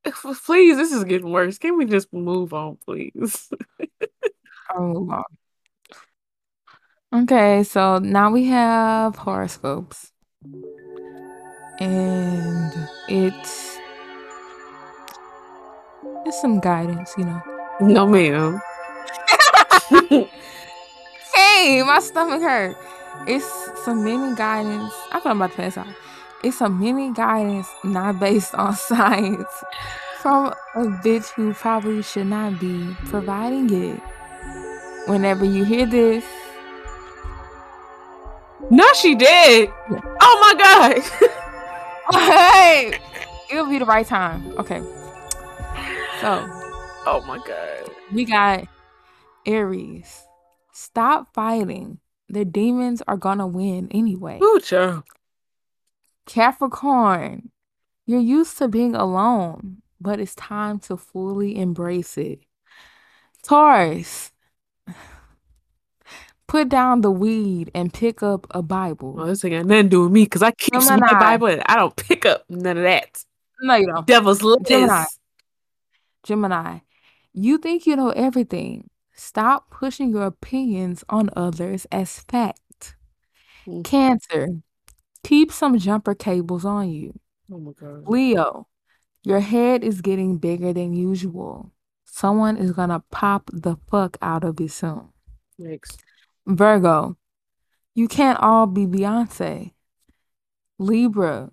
[0.45, 1.59] Please, this is getting worse.
[1.59, 3.49] Can we just move on, please?
[4.77, 5.25] Oh, on.
[7.23, 10.11] Okay, so now we have horoscopes.
[11.79, 12.73] And
[13.09, 13.79] it's
[16.27, 17.41] it's some guidance, you know.
[17.81, 18.61] No, ma'am.
[21.35, 22.77] hey, my stomach hurt.
[23.29, 23.47] It's
[23.85, 24.93] some mini guidance.
[25.13, 25.87] I thought I'm about to pass out.
[26.45, 29.49] It's a mini guidance not based on science
[30.21, 34.01] from a bitch who probably should not be providing it.
[35.07, 36.23] Whenever you hear this,
[38.71, 39.71] no, she did.
[40.21, 42.21] Oh my god.
[42.21, 42.99] hey,
[43.51, 44.53] it'll be the right time.
[44.59, 44.81] Okay.
[46.21, 46.47] So.
[47.07, 47.91] Oh my god.
[48.13, 48.69] We got
[49.47, 50.25] Aries.
[50.73, 52.01] Stop fighting.
[52.29, 54.41] The demons are gonna win anyway.
[54.43, 55.05] Ooh, child.
[56.27, 57.51] Capricorn.
[58.07, 62.41] You're used to being alone, but it's time to fully embrace it.
[63.43, 64.33] Taurus
[66.47, 69.15] put down the weed and pick up a Bible.
[69.15, 71.63] Well, this ain't got nothing to do with me because I keep my Bible and
[71.67, 73.25] I don't pick up none of that.
[73.61, 74.07] No, you don't.
[74.07, 74.69] Devil's lettuce.
[74.69, 75.05] Gemini.
[76.23, 76.79] Gemini,
[77.33, 78.89] you think you know everything.
[79.15, 82.97] Stop pushing your opinions on others as fact.
[83.67, 83.83] Mm-hmm.
[83.83, 84.49] Cancer,
[85.25, 87.19] keep some jumper cables on you.
[87.53, 88.07] Oh my God.
[88.07, 88.69] Leo,
[89.25, 91.73] your head is getting bigger than usual.
[92.05, 95.09] Someone is gonna pop the fuck out of you soon.
[95.59, 96.05] Next.
[96.47, 97.17] Virgo,
[97.95, 99.73] you can't all be Beyonce.
[100.79, 101.51] Libra,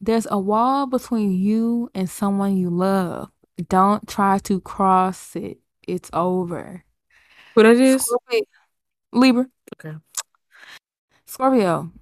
[0.00, 3.30] there's a wall between you and someone you love.
[3.68, 5.58] Don't try to cross it.
[5.86, 6.84] It's over.
[7.54, 8.02] What it is?
[8.02, 8.40] Scorpio,
[9.12, 9.46] Libra.
[9.74, 9.96] Okay.
[11.26, 11.92] Scorpio,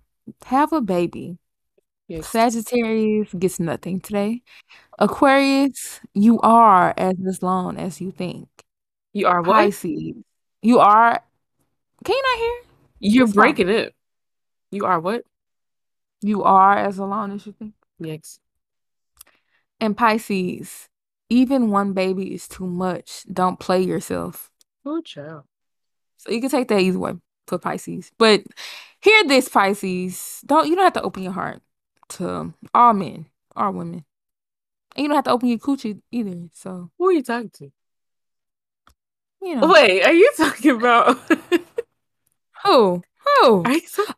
[0.45, 1.39] have a baby.
[2.09, 2.29] Yes.
[2.29, 4.43] Sagittarius gets nothing today.
[4.99, 8.49] Aquarius, you are as long as you think.
[9.12, 9.55] You are what?
[9.55, 10.14] Pisces,
[10.62, 11.22] you are
[12.05, 12.62] can you not hear?
[13.01, 13.77] You're it's breaking fine.
[13.77, 13.95] it.
[14.70, 15.25] You are what?
[16.20, 17.75] You are as alone as you think.
[17.99, 18.39] Yes.
[19.81, 20.89] And Pisces,
[21.31, 23.25] even one baby is too much.
[23.33, 24.51] Don't play yourself.
[24.85, 25.45] Oh, child.
[26.18, 27.14] So you can take that either way
[27.47, 28.11] for Pisces.
[28.18, 28.42] But
[29.01, 30.42] hear this, Pisces.
[30.47, 31.62] Don't you don't have to open your heart
[32.11, 33.26] to all men,
[33.57, 34.05] all women.
[34.97, 36.49] And you don't have to open your coochie either.
[36.53, 37.72] So who are you talking to?
[39.42, 39.72] You know.
[39.72, 41.18] Wait, are you talking about
[42.64, 43.03] Who?
[43.24, 43.64] Who?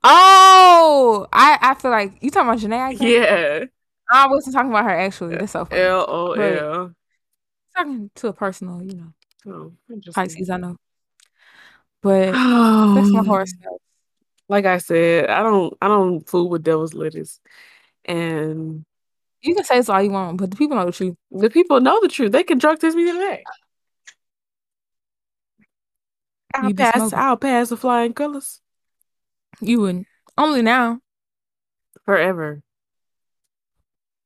[0.04, 3.00] Oh, I I feel like you talking about Janae.
[3.00, 3.64] Yeah.
[4.10, 5.36] I wasn't talking about her actually.
[5.36, 5.82] That's so funny.
[5.82, 6.92] L O L.
[7.76, 9.12] Talking to a personal, you know.
[9.48, 9.72] Oh,
[10.12, 10.76] Pisces, I know.
[12.06, 12.94] But oh.
[12.94, 13.24] that's my oh.
[13.24, 13.82] horoscope.
[14.48, 17.40] Like I said, I don't I don't fool with devil's lettuce.
[18.04, 18.84] And
[19.42, 21.16] you can say it's all you want, but the people know the truth.
[21.32, 22.30] The people know the truth.
[22.30, 23.42] They can drug test me today.
[26.54, 27.12] I'll pass.
[27.12, 28.60] I'll pass the flying colors.
[29.60, 30.06] You wouldn't.
[30.38, 31.00] Only now.
[32.04, 32.62] Forever.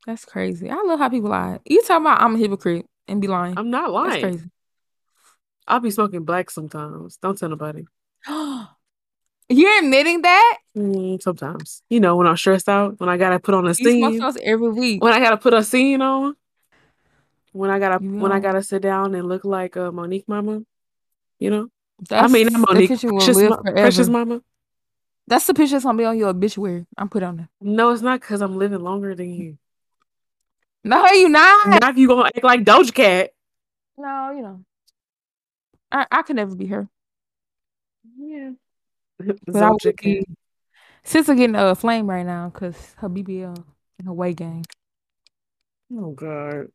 [0.06, 0.68] That's crazy.
[0.68, 1.60] I love how people lie.
[1.64, 3.56] You talk about I'm a hypocrite and be lying.
[3.56, 4.10] I'm not lying.
[4.10, 4.50] That's crazy.
[5.70, 7.16] I'll be smoking black sometimes.
[7.16, 7.84] Don't tell nobody.
[9.48, 10.58] You're admitting that?
[10.76, 11.82] Mm, sometimes.
[11.88, 14.12] You know, when I'm stressed out, when I gotta put on a scene.
[14.12, 15.02] You smoke every week.
[15.02, 16.36] When I gotta put a scene on.
[17.52, 18.22] When I gotta you know.
[18.22, 20.62] when I gotta sit down and look like a Mo'Nique Mama.
[21.38, 21.68] You know?
[22.08, 22.88] That's, I mean, I'm Mo'Nique.
[22.88, 24.42] Precious, Precious Mama.
[25.26, 26.86] That's the picture that's gonna be on your obituary.
[26.98, 27.48] I'm put on there.
[27.60, 29.58] No, it's not because I'm living longer than you.
[30.82, 31.80] No, you not.
[31.80, 33.30] Not if you gonna act like Doja Cat.
[33.96, 34.64] No, you know.
[35.92, 36.88] I I could never be her.
[38.18, 38.52] Yeah.
[39.18, 40.24] but I would be.
[41.02, 43.64] Sister getting a uh, flame right now because her BBL
[43.98, 44.62] in her weight gain.
[45.96, 46.68] Oh God.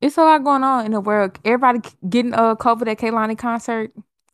[0.00, 1.38] It's a lot going on in the world.
[1.44, 3.92] Everybody getting uh COVID at Kehlani concert.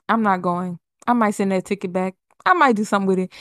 [0.09, 0.79] I'm not going.
[1.07, 2.15] I might send that ticket back.
[2.45, 3.33] I might do something with it.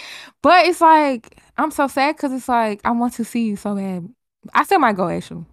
[0.41, 3.75] But it's like I'm so sad because it's like I want to see you so
[3.75, 4.09] bad.
[4.53, 5.45] I still might go actually.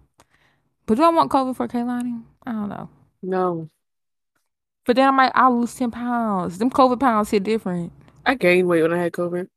[0.85, 2.23] But do I want COVID for Kehlani?
[2.45, 2.89] I don't know.
[3.21, 3.69] No.
[4.85, 6.57] But then I might I'll lose ten pounds.
[6.57, 7.91] Them COVID pounds hit different.
[8.25, 9.47] I gained weight when I had COVID.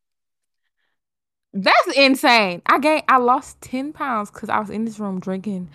[1.52, 2.62] That's insane.
[2.66, 5.70] I gained I lost ten pounds because I was in this room drinking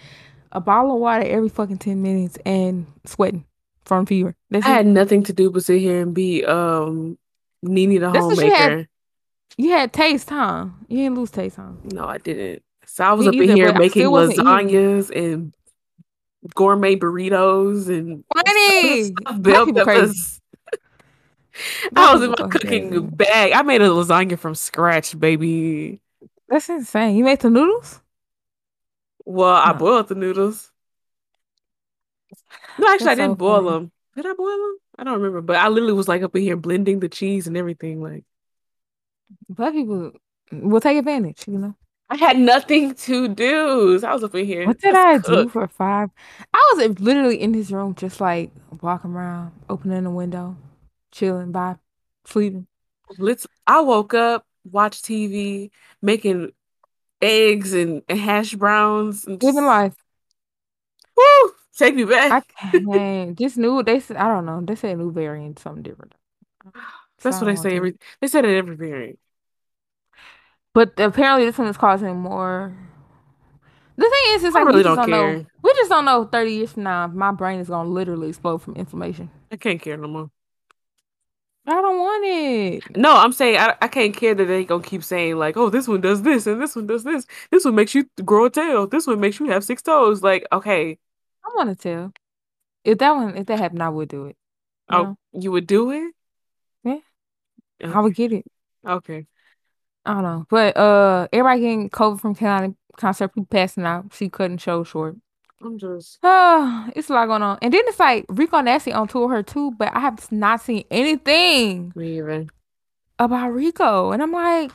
[0.52, 3.46] a bottle of water every fucking ten minutes and sweating
[3.86, 4.36] from fever.
[4.50, 4.74] That's I it.
[4.74, 7.18] had nothing to do but sit here and be um
[7.64, 8.56] Nene the That's homemaker.
[8.56, 8.88] Had,
[9.58, 10.68] you had taste, huh?
[10.88, 11.72] You didn't lose taste, huh?
[11.84, 12.64] No, I didn't.
[12.86, 15.54] So I was Me up either, in here making lasagnas and
[16.56, 20.42] gourmet burritos and funny bell peppers.
[21.96, 23.00] I was in my cooking crazy.
[23.02, 23.52] bag.
[23.54, 26.02] I made a lasagna from scratch, baby.
[26.48, 27.16] That's insane.
[27.16, 28.02] You made the noodles?
[29.26, 29.72] Well, no.
[29.72, 30.72] I boiled the noodles.
[32.78, 33.70] No, actually, That's I didn't so boil funny.
[33.70, 33.92] them.
[34.16, 34.78] Did I boil them?
[34.98, 37.58] I don't remember, but I literally was like up in here blending the cheese and
[37.58, 38.02] everything.
[38.02, 38.26] Like
[39.50, 40.12] Black people
[40.52, 41.76] will take advantage, you know.
[42.12, 43.98] I had nothing to do.
[44.00, 44.68] So I was up in here.
[44.68, 45.26] What did I cook.
[45.26, 46.10] do for five?
[46.54, 48.52] I was literally in his room, just like
[48.82, 50.58] walking around, opening the window,
[51.14, 51.78] chilling, by
[52.26, 52.68] sleeping.
[53.18, 53.48] Let's.
[53.66, 56.52] I woke up, watched TV, making
[57.22, 59.26] eggs and, and hash browns.
[59.26, 59.96] And Living life.
[61.16, 61.52] Woo!
[61.78, 62.44] Take me back.
[62.58, 63.38] I can't.
[63.38, 64.62] This new, they said, I don't know.
[64.62, 66.14] They said new variant, something different.
[67.24, 67.78] That's I what they say.
[67.78, 69.20] Every they said it every variant.
[70.74, 72.74] But apparently, this one is causing more.
[73.98, 75.46] The thing is, it's I like really we just don't don't know.
[75.62, 76.26] We just don't know.
[76.26, 79.30] Thirty years from now, my brain is gonna literally explode from inflammation.
[79.52, 80.32] I can't care no more.
[81.68, 82.98] I don't want it.
[82.98, 85.88] No, I'm saying I, I can't care that they gonna keep saying like, oh, this
[85.88, 87.28] one does this and this one does this.
[87.52, 88.88] This one makes you grow a tail.
[88.88, 90.24] This one makes you have six toes.
[90.24, 90.98] Like, okay,
[91.46, 92.14] I want to tell.
[92.84, 94.38] If that one, if that happened, I would do it.
[94.90, 95.18] You oh, know?
[95.34, 96.14] you would do it?
[96.84, 97.94] Yeah.
[97.94, 98.46] I would get it.
[98.86, 99.28] Okay.
[100.06, 104.14] I don't know, but uh, everybody getting COVID from Kehlani concert, people passing out.
[104.14, 105.16] She cutting show short.
[105.64, 107.60] I'm just Oh, it's a lot going on.
[107.62, 110.86] And then it's like Rico Nasty on tour her too, but I have not seen
[110.92, 112.50] anything me even.
[113.20, 114.12] about Rico.
[114.12, 114.72] And I'm like,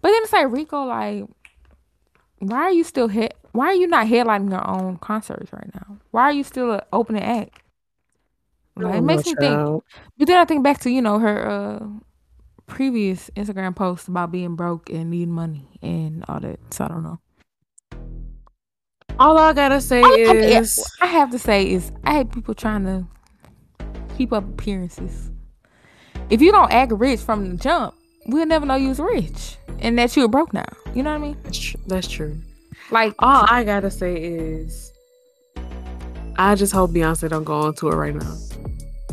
[0.00, 1.24] but then it's like Rico, like,
[2.38, 3.34] why are you still hit?
[3.52, 5.98] Why are you not headlining your own concerts right now?
[6.10, 7.60] Why are you still an opening act?
[8.76, 9.60] Like, it makes me think.
[10.18, 11.86] But then I think back to you know her uh
[12.66, 16.58] previous Instagram post about being broke and needing money and all that.
[16.72, 17.18] So I don't know.
[19.18, 22.84] All I gotta say I is I have to say is I hate people trying
[22.84, 23.06] to
[24.16, 25.30] keep up appearances.
[26.30, 27.94] If you don't act rich from the jump,
[28.26, 30.64] we'll never know you was rich and that you were broke now.
[30.94, 31.36] You know what I mean?
[31.44, 31.80] that's true.
[31.86, 32.36] That's true.
[32.90, 34.92] Like, All I gotta say is
[36.36, 38.36] I just hope Beyonce don't go on tour right now.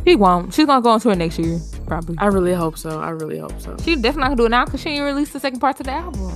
[0.06, 0.54] She won't.
[0.54, 2.16] She's gonna go on tour next year, probably.
[2.20, 3.00] I really hope so.
[3.00, 3.76] I really hope so.
[3.84, 5.84] She definitely not gonna do it now because she ain't released the second part to
[5.84, 6.34] the album.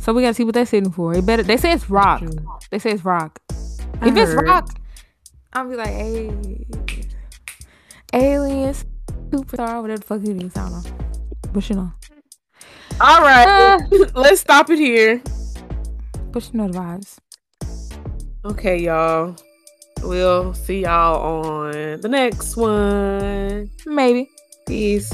[0.00, 1.14] So we gotta see what they're sitting for.
[1.14, 1.42] It better.
[1.42, 2.22] They say it's rock.
[2.70, 3.40] They say it's rock.
[4.00, 4.68] I If it's rock,
[5.52, 6.64] I'll be like, hey,
[8.12, 8.84] aliens,
[9.30, 10.56] superstar, whatever the fuck it is.
[10.56, 10.90] I don't know.
[11.52, 11.92] But you know,
[13.00, 14.06] All right, Uh.
[14.14, 15.20] let's stop it here.
[16.30, 17.18] but you know the vibes.
[18.44, 19.34] Okay, y'all.
[20.02, 23.70] We'll see y'all on the next one.
[23.86, 24.30] Maybe.
[24.66, 25.10] Peace.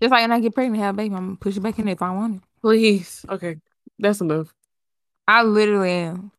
[0.00, 1.86] Just like when I get pregnant, have a baby, I'm gonna push it back in
[1.86, 2.42] there if I want it.
[2.60, 3.24] Please.
[3.28, 3.56] Okay,
[3.98, 4.54] that's enough.
[5.26, 6.30] I literally am.